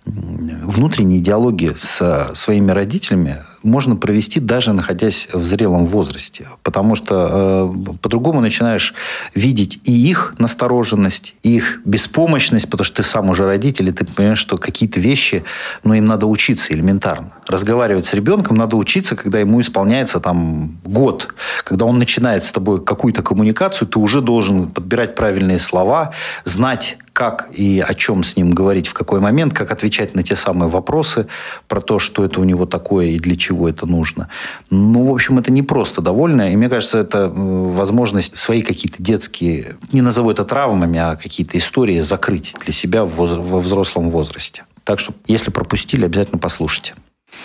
внутренние 0.06 1.20
диалоги 1.20 1.74
с 1.76 2.32
своими 2.34 2.72
родителями 2.72 3.38
можно 3.64 3.96
провести 3.96 4.40
даже 4.40 4.74
находясь 4.74 5.28
в 5.34 5.44
зрелом 5.44 5.86
возрасте. 5.86 6.48
Потому 6.64 6.96
что 6.96 7.74
э, 7.76 7.94
по-другому 8.02 8.42
начинаешь 8.42 8.94
видеть 9.36 9.80
и 9.84 9.92
их 9.92 10.36
настороженность, 10.38 11.36
и 11.44 11.56
их 11.56 11.82
беспомощность, 11.86 12.70
потому 12.70 12.86
что 12.86 12.98
ты 12.98 13.04
сам 13.04 13.30
уже 13.30 13.46
родитель, 13.46 13.90
и 13.90 13.92
ты 13.92 14.06
понимаешь, 14.06 14.40
что 14.40 14.58
какие-то 14.58 15.00
вещи, 15.00 15.44
ну, 15.84 15.94
им 15.94 16.06
надо 16.06 16.28
учиться 16.28 16.74
элементарно. 16.74 17.32
Разговаривать 17.48 18.06
с 18.06 18.14
ребенком 18.14 18.58
надо 18.58 18.76
учиться, 18.76 19.16
когда 19.16 19.40
ему 19.40 19.62
исполняется 19.62 20.20
там 20.20 20.78
год. 20.84 21.34
Когда 21.64 21.86
он 21.86 22.00
начинает 22.00 22.44
с 22.44 22.52
тобой 22.52 22.84
какую-то 22.84 23.24
коммуникацию, 23.24 23.88
ты 23.88 24.00
уже 24.00 24.22
должен 24.22 24.70
подбирать 24.70 25.16
правильные 25.16 25.60
слова, 25.60 26.12
знать, 26.46 26.98
как 27.22 27.50
и 27.54 27.86
о 27.88 27.94
чем 27.94 28.24
с 28.24 28.36
ним 28.36 28.50
говорить 28.50 28.88
в 28.88 28.96
какой 28.96 29.20
момент, 29.20 29.54
как 29.54 29.72
отвечать 29.72 30.16
на 30.16 30.24
те 30.24 30.36
самые 30.36 30.70
вопросы 30.70 31.28
про 31.68 31.80
то, 31.80 32.00
что 32.00 32.26
это 32.26 32.42
у 32.42 32.44
него 32.44 32.66
такое 32.66 33.10
и 33.10 33.20
для 33.20 33.36
чего 33.36 33.70
это 33.70 33.86
нужно. 33.86 34.28
Ну, 34.72 35.04
в 35.04 35.12
общем, 35.12 35.38
это 35.38 35.52
не 35.52 35.62
просто 35.62 36.02
довольно. 36.02 36.52
И 36.52 36.56
мне 36.56 36.68
кажется, 36.68 36.98
это 36.98 37.20
э, 37.20 37.30
возможность 37.32 38.36
свои 38.38 38.64
какие-то 38.64 39.04
детские, 39.04 39.76
не 39.92 40.02
назову 40.02 40.32
это 40.32 40.44
травмами, 40.44 40.98
а 40.98 41.16
какие-то 41.16 41.60
истории 41.60 42.00
закрыть 42.00 42.56
для 42.60 42.74
себя 42.74 43.06
во 43.06 43.60
взрослом 43.60 44.10
возрасте. 44.10 44.64
Так 44.84 45.00
что, 45.00 45.14
если 45.28 45.52
пропустили, 45.52 46.06
обязательно 46.06 46.40
послушайте. 46.40 46.96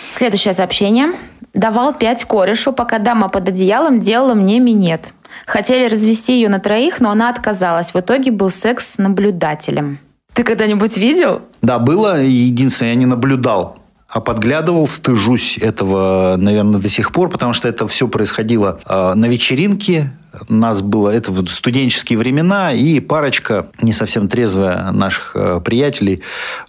Следующее 0.09 0.55
сообщение. 0.55 1.11
Давал 1.53 1.93
пять 1.93 2.25
корешу, 2.25 2.73
пока 2.73 2.97
дама 2.97 3.29
под 3.29 3.49
одеялом 3.49 3.99
делала 3.99 4.33
мне 4.33 4.59
минет. 4.59 5.13
Хотели 5.45 5.87
развести 5.87 6.33
ее 6.33 6.49
на 6.49 6.59
троих, 6.59 6.99
но 6.99 7.11
она 7.11 7.29
отказалась. 7.29 7.93
В 7.93 7.99
итоге 7.99 8.31
был 8.31 8.49
секс 8.49 8.93
с 8.93 8.97
наблюдателем. 8.97 9.99
Ты 10.33 10.43
когда-нибудь 10.43 10.97
видел? 10.97 11.41
Да, 11.61 11.79
было. 11.79 12.21
Единственное, 12.21 12.91
я 12.91 12.95
не 12.95 13.05
наблюдал 13.05 13.77
а 14.09 14.21
подглядывал, 14.21 14.87
стыжусь 14.87 15.57
этого, 15.57 16.35
наверное, 16.37 16.79
до 16.79 16.89
сих 16.89 17.11
пор, 17.11 17.29
потому 17.29 17.53
что 17.53 17.67
это 17.67 17.87
все 17.87 18.07
происходило 18.07 18.79
э, 18.85 19.13
на 19.15 19.25
вечеринке, 19.25 20.11
нас 20.49 20.81
было, 20.81 21.09
это 21.09 21.33
студенческие 21.47 22.17
времена, 22.19 22.73
и 22.73 22.99
парочка, 22.99 23.67
не 23.81 23.93
совсем 23.93 24.27
трезвая 24.27 24.91
наших 24.91 25.31
э, 25.35 25.61
приятелей, 25.63 26.21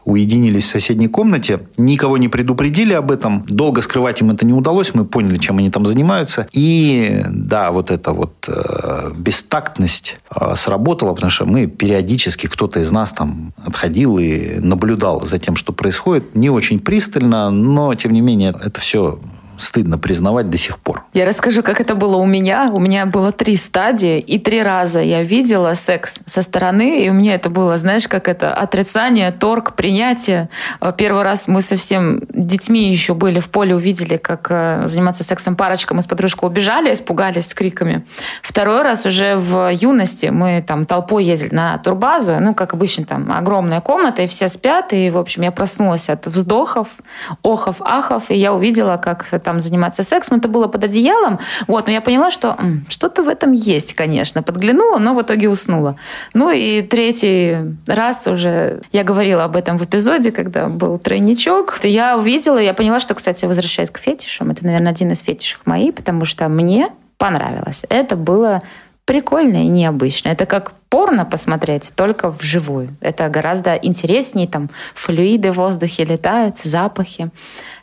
уединились 0.05 0.65
в 0.65 0.69
соседней 0.69 1.09
комнате. 1.09 1.61
Никого 1.77 2.17
не 2.19 2.29
предупредили 2.29 2.93
об 2.93 3.11
этом. 3.11 3.45
Долго 3.49 3.81
скрывать 3.81 4.21
им 4.21 4.31
это 4.31 4.47
не 4.47 4.53
удалось. 4.53 4.95
Мы 4.95 5.05
поняли, 5.05 5.39
чем 5.39 5.59
они 5.59 5.71
там 5.71 5.87
занимаются. 5.87 6.49
И 6.53 7.23
да, 7.29 7.71
вот 7.71 7.91
эта 7.91 8.13
вот 8.13 8.49
э, 8.49 9.13
бестактность 9.17 10.19
э, 10.35 10.55
сработала, 10.55 11.13
потому 11.15 11.31
что 11.31 11.45
мы 11.45 11.67
периодически, 11.67 12.47
кто-то 12.47 12.81
из 12.81 12.91
нас 12.91 13.13
там 13.13 13.53
отходил 13.65 14.19
и 14.19 14.59
наблюдал 14.59 15.23
за 15.23 15.39
тем, 15.39 15.57
что 15.57 15.73
происходит. 15.73 16.35
Не 16.35 16.51
очень 16.51 16.81
пристально, 16.81 17.51
но, 17.51 17.95
тем 17.95 18.13
не 18.13 18.21
менее, 18.21 18.55
это 18.63 18.81
все 18.81 19.19
стыдно 19.59 19.99
признавать 19.99 20.51
до 20.51 20.57
сих 20.57 20.79
пор. 20.79 20.98
Я 21.15 21.25
расскажу, 21.25 21.63
как 21.63 21.81
это 21.81 21.95
было 21.95 22.17
у 22.17 22.27
меня. 22.27 22.71
У 22.71 22.79
меня 22.79 23.07
было 23.07 23.33
три 23.33 23.57
стадии, 23.57 24.19
и 24.19 24.39
три 24.39 24.63
раза 24.63 25.01
я 25.01 25.23
видела 25.23 25.73
секс 25.73 26.21
со 26.27 26.43
стороны, 26.43 27.03
и 27.03 27.09
у 27.09 27.15
меня 27.15 27.35
это 27.35 27.49
было, 27.49 27.79
знаешь, 27.79 28.07
как 28.07 28.29
это 28.29 28.53
отрицание, 28.53 29.33
торг, 29.33 29.75
принятие. 29.75 30.51
Первый 30.99 31.23
раз 31.23 31.49
мы 31.49 31.63
совсем 31.63 32.21
детьми 32.29 32.91
еще 32.91 33.15
были 33.15 33.41
в 33.41 33.49
поле, 33.49 33.75
увидели, 33.75 34.19
как 34.19 34.49
э, 34.51 34.83
заниматься 34.87 35.25
сексом 35.25 35.57
парочка. 35.57 35.95
Мы 35.95 36.03
с 36.03 36.07
подружкой 36.07 36.51
убежали, 36.51 36.93
испугались 36.93 37.49
с 37.49 37.55
криками. 37.55 38.05
Второй 38.43 38.83
раз 38.83 39.07
уже 39.07 39.37
в 39.37 39.71
юности 39.73 40.27
мы 40.27 40.63
там 40.67 40.85
толпой 40.85 41.25
ездили 41.25 41.55
на 41.55 41.79
турбазу, 41.79 42.39
ну, 42.39 42.55
как 42.55 42.75
обычно, 42.75 43.07
там 43.07 43.33
огромная 43.33 43.81
комната, 43.81 44.23
и 44.23 44.27
все 44.27 44.49
спят, 44.49 44.93
и, 44.93 45.09
в 45.09 45.17
общем, 45.17 45.43
я 45.43 45.53
проснулась 45.53 46.11
от 46.11 46.27
вздохов, 46.27 46.89
охов, 47.43 47.77
ахов, 47.81 48.31
и 48.31 48.35
я 48.35 48.53
увидела, 48.53 48.99
как 48.99 49.25
там 49.43 49.61
заниматься 49.61 50.03
сексом. 50.03 50.39
Это 50.39 50.49
было 50.49 50.69
под 50.69 50.85
одеялом, 50.85 50.98
одеялом. 50.99 51.39
Вот, 51.67 51.87
но 51.87 51.93
я 51.93 52.01
поняла, 52.01 52.31
что 52.31 52.57
что-то 52.89 53.23
в 53.23 53.29
этом 53.29 53.53
есть, 53.53 53.95
конечно. 53.95 54.43
Подглянула, 54.43 54.99
но 54.99 55.15
в 55.15 55.23
итоге 55.23 55.49
уснула. 55.49 55.97
Ну 56.35 56.51
и 56.51 56.83
третий 56.83 57.57
раз 57.87 58.27
уже 58.27 58.83
я 58.93 59.05
говорила 59.05 59.45
об 59.45 59.57
этом 59.57 59.79
в 59.79 59.85
эпизоде, 59.85 60.33
когда 60.33 60.69
был 60.69 60.99
тройничок. 60.99 61.81
Я 61.83 62.17
увидела, 62.17 62.59
я 62.59 62.75
поняла, 62.75 63.01
что, 63.01 63.15
кстати, 63.15 63.45
возвращаясь 63.45 63.91
к 63.91 63.99
фетишам, 63.99 64.51
это, 64.51 64.65
наверное, 64.65 64.93
один 64.93 65.13
из 65.13 65.21
фетишей 65.21 65.59
моих, 65.65 65.95
потому 65.95 66.25
что 66.25 66.49
мне 66.49 66.89
понравилось. 67.17 67.85
Это 67.89 68.17
было 68.17 68.61
прикольно 69.05 69.65
и 69.65 69.69
необычно. 69.69 70.29
Это 70.29 70.45
как 70.45 70.73
порно 70.91 71.25
посмотреть, 71.25 71.93
только 71.97 72.31
вживую. 72.31 72.89
Это 73.01 73.29
гораздо 73.29 73.75
интереснее, 73.75 74.47
там 74.47 74.69
флюиды 74.95 75.53
в 75.53 75.57
воздухе 75.57 76.05
летают, 76.05 76.59
запахи. 76.59 77.31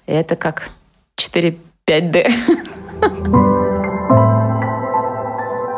Это 0.05 0.35
как 0.35 0.69
4-5D. 1.17 2.31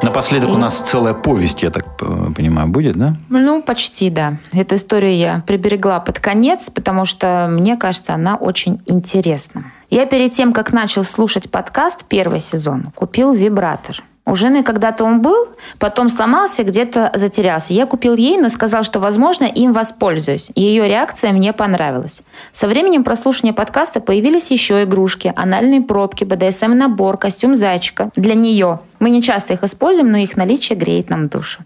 Напоследок 0.04 0.52
у 0.52 0.58
нас 0.58 0.80
целая 0.80 1.14
повесть, 1.14 1.64
я 1.64 1.70
так 1.70 1.98
понимаю, 1.98 2.68
будет, 2.68 2.96
да? 2.96 3.16
Ну, 3.30 3.62
почти, 3.62 4.10
да. 4.10 4.38
Эту 4.54 4.76
историю 4.76 5.16
я 5.16 5.44
приберегла 5.46 6.00
под 6.00 6.20
конец, 6.20 6.70
потому 6.70 7.06
что, 7.06 7.48
мне 7.50 7.78
кажется, 7.78 8.14
она 8.14 8.36
очень 8.36 8.80
интересна. 8.86 9.66
Я 9.90 10.06
перед 10.06 10.32
тем, 10.32 10.54
как 10.54 10.72
начал 10.72 11.04
слушать 11.04 11.50
подкаст 11.50 12.06
первый 12.06 12.40
сезон, 12.40 12.86
купил 12.96 13.34
вибратор. 13.34 14.04
У 14.28 14.36
жены 14.36 14.62
когда-то 14.62 15.06
он 15.06 15.22
был, 15.22 15.48
потом 15.80 16.10
сломался, 16.10 16.63
где-то 16.63 17.12
затерялся. 17.16 17.74
Я 17.74 17.86
купил 17.86 18.13
ей, 18.18 18.38
но 18.38 18.50
сказал, 18.50 18.84
что, 18.84 19.00
возможно, 19.00 19.46
им 19.46 19.72
воспользуюсь. 19.72 20.52
Ее 20.54 20.90
реакция 20.90 21.32
мне 21.32 21.54
понравилась. 21.54 22.24
Со 22.52 22.68
временем 22.68 23.06
прослушивания 23.06 23.54
подкаста 23.54 24.02
появились 24.02 24.52
еще 24.52 24.84
игрушки, 24.84 25.32
анальные 25.34 25.82
пробки, 25.82 26.26
БДСМ-набор, 26.26 27.18
костюм 27.18 27.56
зайчика. 27.56 28.10
Для 28.18 28.34
нее. 28.34 28.82
Мы 29.00 29.12
не 29.12 29.22
часто 29.22 29.54
их 29.54 29.63
используем, 29.63 30.12
но 30.12 30.18
их 30.18 30.36
наличие 30.36 30.78
греет 30.78 31.10
нам 31.10 31.30
душу. 31.30 31.63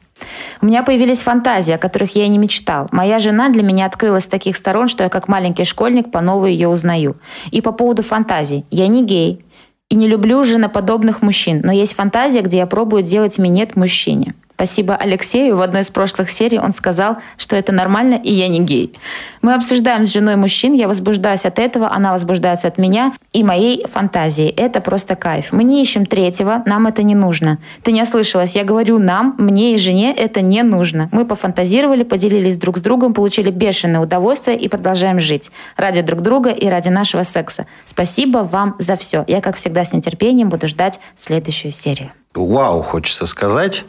У 0.62 0.67
меня 0.67 0.84
появились 0.84 1.24
фантазии, 1.24 1.74
о 1.74 1.80
которых 1.80 2.15
я 2.15 2.26
и 2.26 2.28
не 2.28 2.38
мечтал. 2.38 2.88
Моя 2.91 3.17
жена 3.17 3.50
для 3.50 3.63
меня 3.63 3.88
открылась 3.88 4.26
с 4.26 4.28
таких 4.28 4.56
сторон, 4.56 4.88
что 4.88 5.04
я 5.04 5.10
как 5.10 5.28
маленький 5.28 5.65
школьник 5.65 6.12
по 6.12 6.21
новой 6.21 6.54
ее 6.54 6.67
узнаю. 6.67 7.15
И 7.50 7.62
по 7.62 7.71
поводу 7.71 8.04
фантазий. 8.04 8.65
Я 8.69 8.88
не 8.88 9.04
гей, 9.04 9.43
и 9.91 9.95
не 9.95 10.08
люблю 10.08 10.43
женоподобных 10.45 11.21
мужчин, 11.21 11.60
но 11.63 11.71
есть 11.73 11.95
фантазия, 11.95 12.41
где 12.41 12.60
я 12.60 12.65
пробую 12.65 13.04
делать 13.04 13.38
минет 13.38 13.75
мужчине. 13.75 14.34
Спасибо 14.62 14.95
Алексею. 14.95 15.56
В 15.56 15.62
одной 15.62 15.82
из 15.82 15.89
прошлых 15.89 16.30
серий 16.30 16.60
он 16.60 16.71
сказал, 16.71 17.17
что 17.36 17.56
это 17.56 17.71
нормально, 17.71 18.13
и 18.13 18.32
я 18.32 18.47
не 18.47 18.60
гей. 18.60 18.95
Мы 19.41 19.56
обсуждаем 19.56 20.06
с 20.06 20.13
женой 20.13 20.36
мужчин, 20.36 20.74
я 20.74 20.88
возбуждаюсь 20.88 21.45
от 21.45 21.58
этого, 21.58 21.91
она 21.91 22.12
возбуждается 22.12 22.67
от 22.67 22.78
меня 22.78 23.12
и 23.34 23.43
моей 23.43 23.84
фантазии. 23.88 24.50
Это 24.50 24.80
просто 24.80 25.15
кайф. 25.15 25.52
Мы 25.52 25.63
не 25.63 25.82
ищем 25.82 26.06
третьего, 26.06 26.62
нам 26.67 26.86
это 26.86 27.02
не 27.02 27.15
нужно. 27.15 27.58
Ты 27.82 27.91
не 27.91 28.04
ослышалась, 28.04 28.56
я 28.56 28.63
говорю 28.63 29.00
нам, 29.00 29.34
мне 29.39 29.74
и 29.74 29.80
жене 29.80 30.13
это 30.13 30.41
не 30.41 30.62
нужно. 30.62 31.10
Мы 31.12 31.26
пофантазировали, 31.26 32.04
поделились 32.04 32.58
друг 32.58 32.78
с 32.78 32.82
другом, 32.82 33.15
получили 33.15 33.50
бешеное 33.50 34.00
удовольствие 34.00 34.60
и 34.60 34.67
продолжаем 34.67 35.19
жить. 35.19 35.50
Ради 35.76 36.02
друг 36.02 36.21
друга 36.21 36.52
и 36.52 36.67
ради 36.67 36.89
нашего 36.89 37.24
секса. 37.24 37.65
Спасибо 37.88 38.47
вам 38.52 38.76
за 38.78 38.95
все. 38.95 39.26
Я, 39.28 39.41
как 39.41 39.56
всегда, 39.56 39.84
с 39.84 39.91
нетерпением 39.91 40.50
буду 40.50 40.67
ждать 40.67 41.00
следующую 41.17 41.71
серию 41.71 42.12
вау, 42.34 42.82
хочется 42.82 43.26
сказать, 43.26 43.84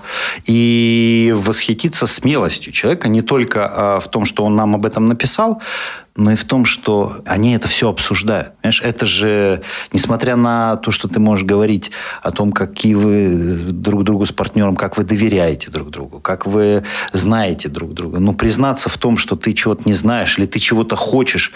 и 0.46 1.32
восхититься 1.36 2.06
смелостью 2.06 2.72
человека 2.72 3.08
не 3.08 3.22
только 3.22 3.66
а, 3.66 4.00
в 4.00 4.08
том, 4.08 4.24
что 4.24 4.44
он 4.44 4.56
нам 4.56 4.74
об 4.74 4.84
этом 4.84 5.06
написал, 5.06 5.62
но 6.14 6.32
и 6.32 6.34
в 6.34 6.44
том, 6.44 6.64
что 6.64 7.22
они 7.24 7.54
это 7.54 7.68
все 7.68 7.88
обсуждают. 7.88 8.52
Понимаешь, 8.60 8.82
это 8.82 9.06
же, 9.06 9.62
несмотря 9.92 10.36
на 10.36 10.76
то, 10.76 10.90
что 10.90 11.08
ты 11.08 11.20
можешь 11.20 11.46
говорить 11.46 11.90
о 12.22 12.32
том, 12.32 12.52
какие 12.52 12.94
вы 12.94 13.28
друг 13.72 14.04
другу 14.04 14.26
с 14.26 14.32
партнером, 14.32 14.76
как 14.76 14.98
вы 14.98 15.04
доверяете 15.04 15.70
друг 15.70 15.90
другу, 15.90 16.20
как 16.20 16.46
вы 16.46 16.84
знаете 17.12 17.68
друг 17.68 17.94
друга, 17.94 18.18
но 18.18 18.34
признаться 18.34 18.88
в 18.88 18.98
том, 18.98 19.16
что 19.16 19.36
ты 19.36 19.54
чего-то 19.54 19.82
не 19.86 19.94
знаешь 19.94 20.38
или 20.38 20.46
ты 20.46 20.58
чего-то 20.58 20.96
хочешь, 20.96 21.52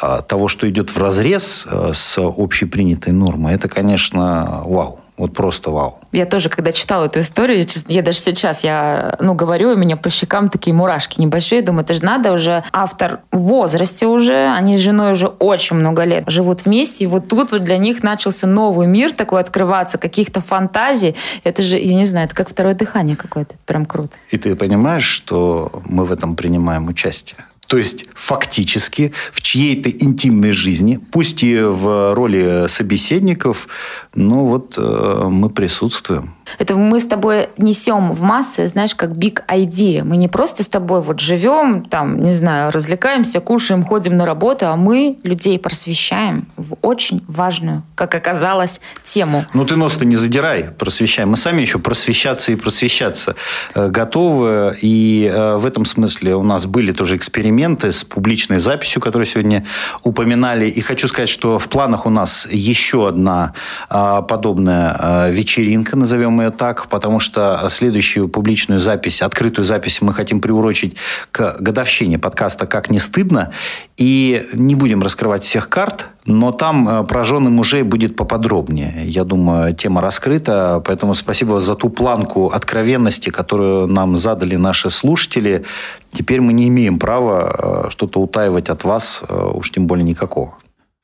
а, 0.00 0.22
того, 0.22 0.48
что 0.48 0.68
идет 0.68 0.90
в 0.90 0.98
разрез 0.98 1.66
а, 1.66 1.92
с 1.92 2.18
общепринятой 2.18 3.12
нормой, 3.12 3.54
это, 3.54 3.68
конечно, 3.68 4.62
вау. 4.64 5.00
Вот 5.16 5.32
просто 5.32 5.70
вау. 5.70 6.00
Я 6.14 6.26
тоже, 6.26 6.48
когда 6.48 6.70
читала 6.70 7.06
эту 7.06 7.18
историю, 7.18 7.64
я 7.88 8.02
даже 8.02 8.18
сейчас, 8.18 8.62
я, 8.62 9.16
ну, 9.18 9.34
говорю, 9.34 9.72
у 9.72 9.76
меня 9.76 9.96
по 9.96 10.10
щекам 10.10 10.48
такие 10.48 10.72
мурашки 10.72 11.20
небольшие. 11.20 11.60
Думаю, 11.60 11.82
это 11.82 11.94
же 11.94 12.04
надо 12.04 12.32
уже, 12.32 12.62
автор 12.72 13.18
в 13.32 13.38
возрасте 13.38 14.06
уже, 14.06 14.46
они 14.54 14.76
с 14.76 14.80
женой 14.80 15.10
уже 15.10 15.26
очень 15.26 15.74
много 15.74 16.04
лет 16.04 16.22
живут 16.28 16.66
вместе, 16.66 17.02
и 17.02 17.06
вот 17.08 17.26
тут 17.26 17.50
вот 17.50 17.64
для 17.64 17.78
них 17.78 18.04
начался 18.04 18.46
новый 18.46 18.86
мир 18.86 19.12
такой 19.12 19.40
открываться, 19.40 19.98
каких-то 19.98 20.40
фантазий. 20.40 21.16
Это 21.42 21.64
же, 21.64 21.78
я 21.78 21.94
не 21.94 22.04
знаю, 22.04 22.26
это 22.26 22.36
как 22.36 22.48
второе 22.48 22.76
дыхание 22.76 23.16
какое-то. 23.16 23.56
Прям 23.66 23.84
круто. 23.84 24.16
И 24.30 24.38
ты 24.38 24.54
понимаешь, 24.54 25.04
что 25.04 25.82
мы 25.84 26.04
в 26.04 26.12
этом 26.12 26.36
принимаем 26.36 26.86
участие. 26.86 27.38
То 27.74 27.78
есть 27.78 28.06
фактически 28.14 29.12
в 29.32 29.42
чьей-то 29.42 29.90
интимной 29.90 30.52
жизни, 30.52 31.00
пусть 31.10 31.42
и 31.42 31.60
в 31.60 32.14
роли 32.14 32.66
собеседников, 32.68 33.66
но 34.14 34.44
вот 34.44 34.76
э, 34.78 35.28
мы 35.28 35.50
присутствуем. 35.50 36.36
Это 36.58 36.76
мы 36.76 37.00
с 37.00 37.06
тобой 37.06 37.48
несем 37.56 38.12
в 38.12 38.22
массы, 38.22 38.68
знаешь, 38.68 38.94
как 38.94 39.10
big 39.10 39.40
idea. 39.48 40.04
Мы 40.04 40.16
не 40.18 40.28
просто 40.28 40.62
с 40.62 40.68
тобой 40.68 41.00
вот 41.00 41.18
живем, 41.18 41.84
там, 41.84 42.22
не 42.22 42.30
знаю, 42.30 42.70
развлекаемся, 42.70 43.40
кушаем, 43.40 43.82
ходим 43.82 44.16
на 44.16 44.24
работу, 44.24 44.68
а 44.68 44.76
мы 44.76 45.16
людей 45.24 45.58
просвещаем 45.58 46.46
в 46.56 46.76
очень 46.82 47.24
важную, 47.26 47.82
как 47.96 48.14
оказалось, 48.14 48.80
тему. 49.02 49.46
Ну 49.52 49.64
ты 49.64 49.74
нос-то 49.74 50.04
не 50.04 50.14
задирай, 50.14 50.70
просвещаем. 50.78 51.30
Мы 51.30 51.36
сами 51.36 51.62
еще 51.62 51.80
просвещаться 51.80 52.52
и 52.52 52.54
просвещаться 52.54 53.34
э, 53.74 53.88
готовы. 53.88 54.76
И 54.80 55.28
э, 55.32 55.56
в 55.56 55.66
этом 55.66 55.84
смысле 55.84 56.36
у 56.36 56.44
нас 56.44 56.66
были 56.66 56.92
тоже 56.92 57.16
эксперименты 57.16 57.63
с 57.92 58.04
публичной 58.04 58.58
записью, 58.58 59.00
которую 59.00 59.26
сегодня 59.26 59.66
упоминали. 60.02 60.68
И 60.68 60.80
хочу 60.80 61.08
сказать, 61.08 61.28
что 61.28 61.58
в 61.58 61.68
планах 61.68 62.06
у 62.06 62.10
нас 62.10 62.48
еще 62.50 63.08
одна 63.08 63.54
а, 63.88 64.22
подобная 64.22 64.96
а, 64.98 65.30
вечеринка, 65.30 65.96
назовем 65.96 66.40
ее 66.40 66.50
так, 66.50 66.86
потому 66.88 67.20
что 67.20 67.66
следующую 67.68 68.28
публичную 68.28 68.80
запись, 68.80 69.22
открытую 69.22 69.64
запись 69.64 70.00
мы 70.00 70.14
хотим 70.14 70.40
приурочить 70.40 70.96
к 71.30 71.56
годовщине 71.60 72.18
подкаста 72.18 72.66
«Как 72.66 72.90
не 72.90 72.98
стыдно». 72.98 73.52
И 73.96 74.46
не 74.52 74.74
будем 74.74 75.02
раскрывать 75.02 75.44
всех 75.44 75.68
карт, 75.68 76.08
но 76.26 76.52
там 76.52 76.88
э, 76.88 77.04
про 77.04 77.24
жены 77.24 77.50
мужей 77.50 77.82
будет 77.82 78.16
поподробнее. 78.16 79.04
Я 79.04 79.24
думаю, 79.24 79.74
тема 79.74 80.00
раскрыта. 80.00 80.82
Поэтому 80.84 81.14
спасибо 81.14 81.60
за 81.60 81.74
ту 81.74 81.90
планку 81.90 82.48
откровенности, 82.48 83.30
которую 83.30 83.86
нам 83.86 84.16
задали 84.16 84.56
наши 84.56 84.90
слушатели. 84.90 85.64
Теперь 86.10 86.40
мы 86.40 86.52
не 86.52 86.68
имеем 86.68 86.98
права 86.98 87.86
э, 87.86 87.90
что-то 87.90 88.20
утаивать 88.20 88.70
от 88.70 88.84
вас, 88.84 89.22
э, 89.28 89.50
уж 89.54 89.70
тем 89.70 89.86
более 89.86 90.04
никакого. 90.04 90.54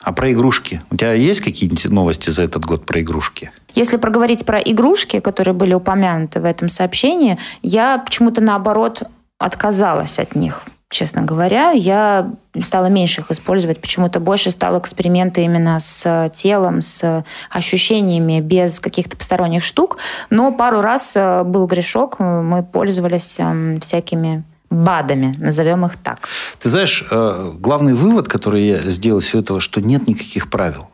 А 0.03 0.13
про 0.13 0.33
игрушки? 0.33 0.81
У 0.91 0.97
тебя 0.97 1.13
есть 1.13 1.43
какие-нибудь 1.43 1.85
новости 1.87 2.31
за 2.31 2.45
этот 2.45 2.65
год 2.65 2.87
про 2.87 3.03
игрушки? 3.03 3.51
Если 3.75 3.99
проговорить 3.99 4.47
про 4.47 4.59
игрушки, 4.59 5.21
которые 5.21 5.53
были 5.53 5.75
упомянуты 5.75 6.41
в 6.41 6.47
этом 6.47 6.71
сообщении, 6.71 7.37
я 7.63 7.99
почему-то 7.99 8.41
наоборот 8.41 9.03
отказалась 9.39 10.19
от 10.19 10.35
них. 10.35 10.65
Честно 10.91 11.23
говоря, 11.23 11.71
я 11.71 12.33
стала 12.65 12.87
меньше 12.87 13.21
их 13.21 13.31
использовать, 13.31 13.81
почему-то 13.81 14.19
больше 14.19 14.51
стал 14.51 14.77
эксперименты 14.77 15.43
именно 15.43 15.79
с 15.79 16.31
телом, 16.35 16.83
с 16.83 17.25
ощущениями, 17.49 18.41
без 18.41 18.81
каких-то 18.81 19.17
посторонних 19.17 19.63
штук. 19.63 19.99
Но 20.31 20.51
пару 20.51 20.81
раз 20.81 21.13
э, 21.15 21.45
был 21.45 21.67
грешок, 21.67 22.19
мы 22.19 22.65
пользовались 22.65 23.37
эм, 23.39 23.79
всякими 23.81 24.43
БАДами, 24.69 25.33
назовем 25.39 25.87
их 25.87 25.97
так. 25.97 26.29
Ты 26.59 26.69
знаешь, 26.69 27.07
э, 27.09 27.53
главный 27.57 27.95
вывод, 27.95 28.27
который 28.27 28.67
я 28.67 28.79
сделал 28.91 29.21
из 29.21 29.27
всего 29.27 29.43
этого, 29.43 29.61
что 29.61 29.81
нет 29.81 30.09
никаких 30.09 30.51
правил 30.51 30.89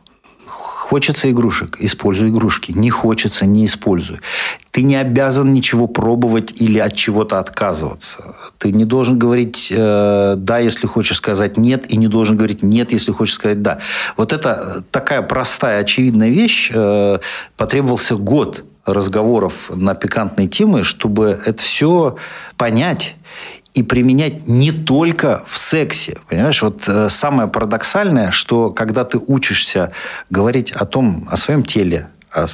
Хочется 0.89 1.29
игрушек, 1.29 1.75
используй 1.81 2.29
игрушки. 2.29 2.71
Не 2.71 2.89
хочется, 2.89 3.45
не 3.45 3.65
используй. 3.65 4.19
Ты 4.71 4.83
не 4.83 4.95
обязан 4.95 5.51
ничего 5.51 5.85
пробовать 5.85 6.61
или 6.61 6.79
от 6.79 6.95
чего-то 6.95 7.39
отказываться. 7.39 8.35
Ты 8.57 8.71
не 8.71 8.85
должен 8.85 9.19
говорить 9.19 9.67
э, 9.69 10.35
«да», 10.37 10.59
если 10.59 10.87
хочешь 10.87 11.17
сказать 11.17 11.57
«нет», 11.57 11.91
и 11.91 11.97
не 11.97 12.07
должен 12.07 12.37
говорить 12.37 12.63
«нет», 12.63 12.93
если 12.93 13.11
хочешь 13.11 13.35
сказать 13.35 13.61
«да». 13.61 13.79
Вот 14.15 14.31
это 14.31 14.81
такая 14.89 15.21
простая, 15.23 15.81
очевидная 15.81 16.29
вещь. 16.29 16.71
Э, 16.73 17.19
потребовался 17.57 18.15
год 18.15 18.63
разговоров 18.85 19.69
на 19.75 19.93
пикантные 19.93 20.47
темы, 20.47 20.85
чтобы 20.85 21.37
это 21.45 21.61
все 21.61 22.15
понять 22.55 23.17
и 23.77 23.83
применять 23.83 24.47
не 24.47 24.71
только 24.71 25.43
в 25.45 25.55
сексе. 25.55 26.17
Понимаешь, 26.27 26.63
вот 26.63 26.89
э, 26.89 27.09
самое 27.09 27.47
парадоксальное, 27.47 28.31
что 28.31 28.71
когда 28.71 29.03
ты 29.03 29.19
учишься 29.19 29.91
говорить 30.31 30.71
о 30.71 30.85
том, 30.85 31.27
о 31.29 31.37
своем 31.37 31.63
теле, 31.63 32.07
о, 32.31 32.47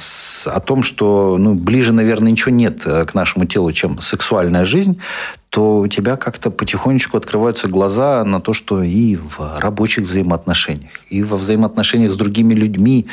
о 0.46 0.60
том, 0.60 0.82
что 0.82 1.38
ну, 1.38 1.54
ближе, 1.54 1.94
наверное, 1.94 2.30
ничего 2.30 2.50
нет 2.50 2.82
э, 2.84 3.06
к 3.06 3.14
нашему 3.14 3.46
телу, 3.46 3.72
чем 3.72 4.02
сексуальная 4.02 4.66
жизнь, 4.66 5.00
то 5.48 5.78
у 5.78 5.88
тебя 5.88 6.16
как-то 6.16 6.50
потихонечку 6.50 7.16
открываются 7.16 7.68
глаза 7.68 8.22
на 8.24 8.42
то, 8.42 8.52
что 8.52 8.82
и 8.82 9.16
в 9.16 9.58
рабочих 9.60 10.04
взаимоотношениях, 10.04 10.92
и 11.08 11.22
во 11.22 11.38
взаимоотношениях 11.38 12.12
с 12.12 12.16
другими 12.16 12.52
людьми 12.52 13.06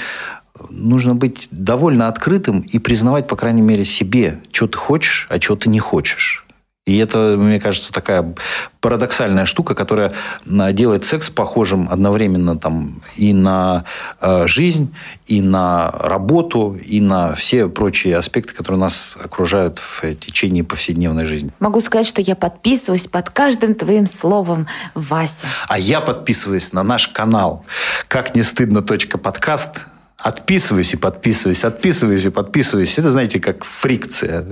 нужно 0.70 1.16
быть 1.16 1.48
довольно 1.52 2.08
открытым 2.08 2.60
и 2.60 2.78
признавать, 2.78 3.28
по 3.28 3.36
крайней 3.38 3.62
мере, 3.62 3.86
себе, 3.86 4.40
что 4.52 4.68
ты 4.68 4.78
хочешь, 4.78 5.28
а 5.30 5.40
что 5.40 5.56
ты 5.56 5.70
не 5.70 5.80
хочешь. 5.80 6.41
И 6.88 6.98
это, 6.98 7.36
мне 7.38 7.60
кажется, 7.60 7.94
такая 7.94 8.34
парадоксальная 8.80 9.46
штука, 9.46 9.76
которая 9.76 10.14
делает 10.46 11.06
секс 11.06 11.30
похожим 11.30 11.88
одновременно 11.92 12.58
там, 12.58 13.04
и 13.16 13.34
на 13.34 13.86
э, 14.20 14.48
жизнь, 14.48 14.92
и 15.28 15.42
на 15.42 15.92
работу, 15.92 16.76
и 16.84 17.00
на 17.00 17.36
все 17.36 17.70
прочие 17.70 18.18
аспекты, 18.18 18.56
которые 18.56 18.80
нас 18.80 19.16
окружают 19.24 19.78
в 19.78 20.02
течение 20.16 20.64
повседневной 20.64 21.26
жизни. 21.26 21.52
Могу 21.60 21.82
сказать, 21.82 22.08
что 22.08 22.22
я 22.22 22.36
подписываюсь 22.36 23.06
под 23.06 23.30
каждым 23.30 23.76
твоим 23.76 24.08
словом, 24.08 24.66
Вася. 24.96 25.46
А 25.68 25.78
я 25.78 26.02
подписываюсь 26.02 26.74
на 26.74 26.82
наш 26.82 27.08
канал 27.08 27.64
«Как 28.08 28.34
не 28.34 28.42
стыдно. 28.42 28.82
Подкаст» 28.82 29.86
Отписываюсь 30.24 30.94
и 30.94 30.98
подписываюсь, 30.98 31.66
отписываюсь 31.66 32.26
и 32.26 32.30
подписываюсь. 32.30 33.00
Это, 33.00 33.10
знаете, 33.10 33.40
как 33.40 33.64
фрикция. 33.64 34.46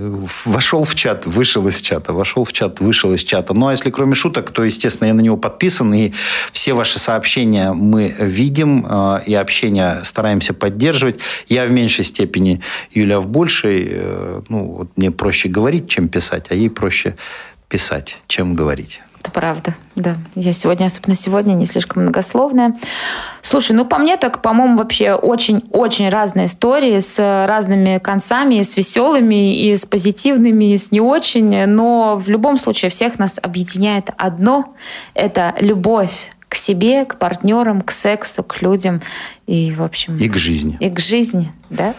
Вошел 0.44 0.84
в 0.84 0.96
чат, 0.96 1.26
вышел 1.26 1.68
из 1.68 1.80
чата, 1.80 2.12
вошел 2.12 2.44
в 2.44 2.52
чат, 2.52 2.80
вышел 2.80 3.12
из 3.12 3.22
чата. 3.22 3.54
Ну, 3.54 3.68
а 3.68 3.70
если 3.70 3.90
кроме 3.90 4.16
шуток, 4.16 4.50
то, 4.50 4.64
естественно, 4.64 5.06
я 5.06 5.14
на 5.14 5.20
него 5.20 5.36
подписан, 5.36 5.94
и 5.94 6.12
все 6.52 6.72
ваши 6.72 6.98
сообщения 6.98 7.72
мы 7.72 8.12
видим, 8.18 8.84
э, 8.88 9.20
и 9.26 9.34
общение 9.34 10.00
стараемся 10.02 10.54
поддерживать. 10.54 11.20
Я 11.48 11.66
в 11.66 11.70
меньшей 11.70 12.04
степени, 12.04 12.60
Юля 12.92 13.20
в 13.20 13.28
большей. 13.28 13.88
Э, 13.90 14.42
ну, 14.48 14.64
вот 14.64 14.88
мне 14.96 15.12
проще 15.12 15.48
говорить, 15.48 15.88
чем 15.88 16.08
писать, 16.08 16.46
а 16.50 16.54
ей 16.54 16.68
проще 16.68 17.14
писать, 17.68 18.18
чем 18.26 18.56
говорить. 18.56 19.00
Это 19.20 19.30
правда, 19.32 19.74
да. 19.96 20.16
Я 20.34 20.54
сегодня, 20.54 20.86
особенно 20.86 21.14
сегодня, 21.14 21.52
не 21.52 21.66
слишком 21.66 22.04
многословная. 22.04 22.74
Слушай, 23.42 23.72
ну 23.72 23.84
по 23.84 23.98
мне 23.98 24.16
так, 24.16 24.40
по-моему, 24.40 24.78
вообще 24.78 25.12
очень-очень 25.12 26.08
разные 26.08 26.46
истории 26.46 26.98
с 26.98 27.18
разными 27.46 27.98
концами, 27.98 28.54
и 28.54 28.62
с 28.62 28.78
веселыми, 28.78 29.54
и 29.54 29.76
с 29.76 29.84
позитивными, 29.84 30.72
и 30.72 30.78
с 30.78 30.90
не 30.90 31.02
очень. 31.02 31.66
Но 31.66 32.16
в 32.16 32.30
любом 32.30 32.56
случае 32.58 32.90
всех 32.90 33.18
нас 33.18 33.38
объединяет 33.42 34.08
одно– 34.16 34.74
это 35.14 35.54
любовь 35.60 36.32
к 36.48 36.54
себе, 36.54 37.04
к 37.04 37.16
партнерам, 37.16 37.82
к 37.82 37.92
сексу, 37.92 38.42
к 38.42 38.62
людям 38.62 39.02
и, 39.46 39.72
в 39.72 39.82
общем... 39.82 40.16
И 40.16 40.28
к 40.28 40.36
жизни. 40.36 40.78
И 40.80 40.88
к 40.88 40.98
жизни, 40.98 41.52
да. 41.68 41.94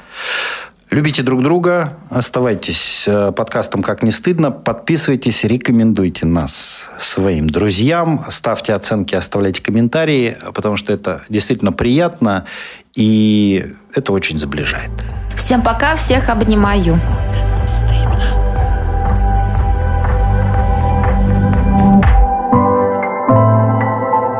Любите 0.92 1.24
друг 1.24 1.42
друга, 1.42 1.94
оставайтесь 2.10 3.06
э, 3.08 3.32
подкастом 3.32 3.82
«Как 3.82 4.04
не 4.04 4.12
стыдно», 4.12 4.52
подписывайтесь, 4.52 5.46
рекомендуйте 5.46 6.26
нас 6.26 6.90
своим 7.00 7.50
друзьям, 7.50 8.26
ставьте 8.30 8.74
оценки, 8.74 9.16
оставляйте 9.16 9.64
комментарии, 9.64 10.36
потому 10.54 10.76
что 10.76 10.92
это 10.92 11.22
действительно 11.30 11.72
приятно 11.72 12.46
и 12.94 13.74
это 13.96 14.12
очень 14.12 14.38
сближает. 14.38 14.92
Всем 15.38 15.62
пока, 15.62 15.96
всех 15.96 16.28
обнимаю. 16.28 17.00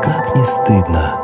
Как 0.02 0.36
не 0.36 0.44
стыдно. 0.44 1.21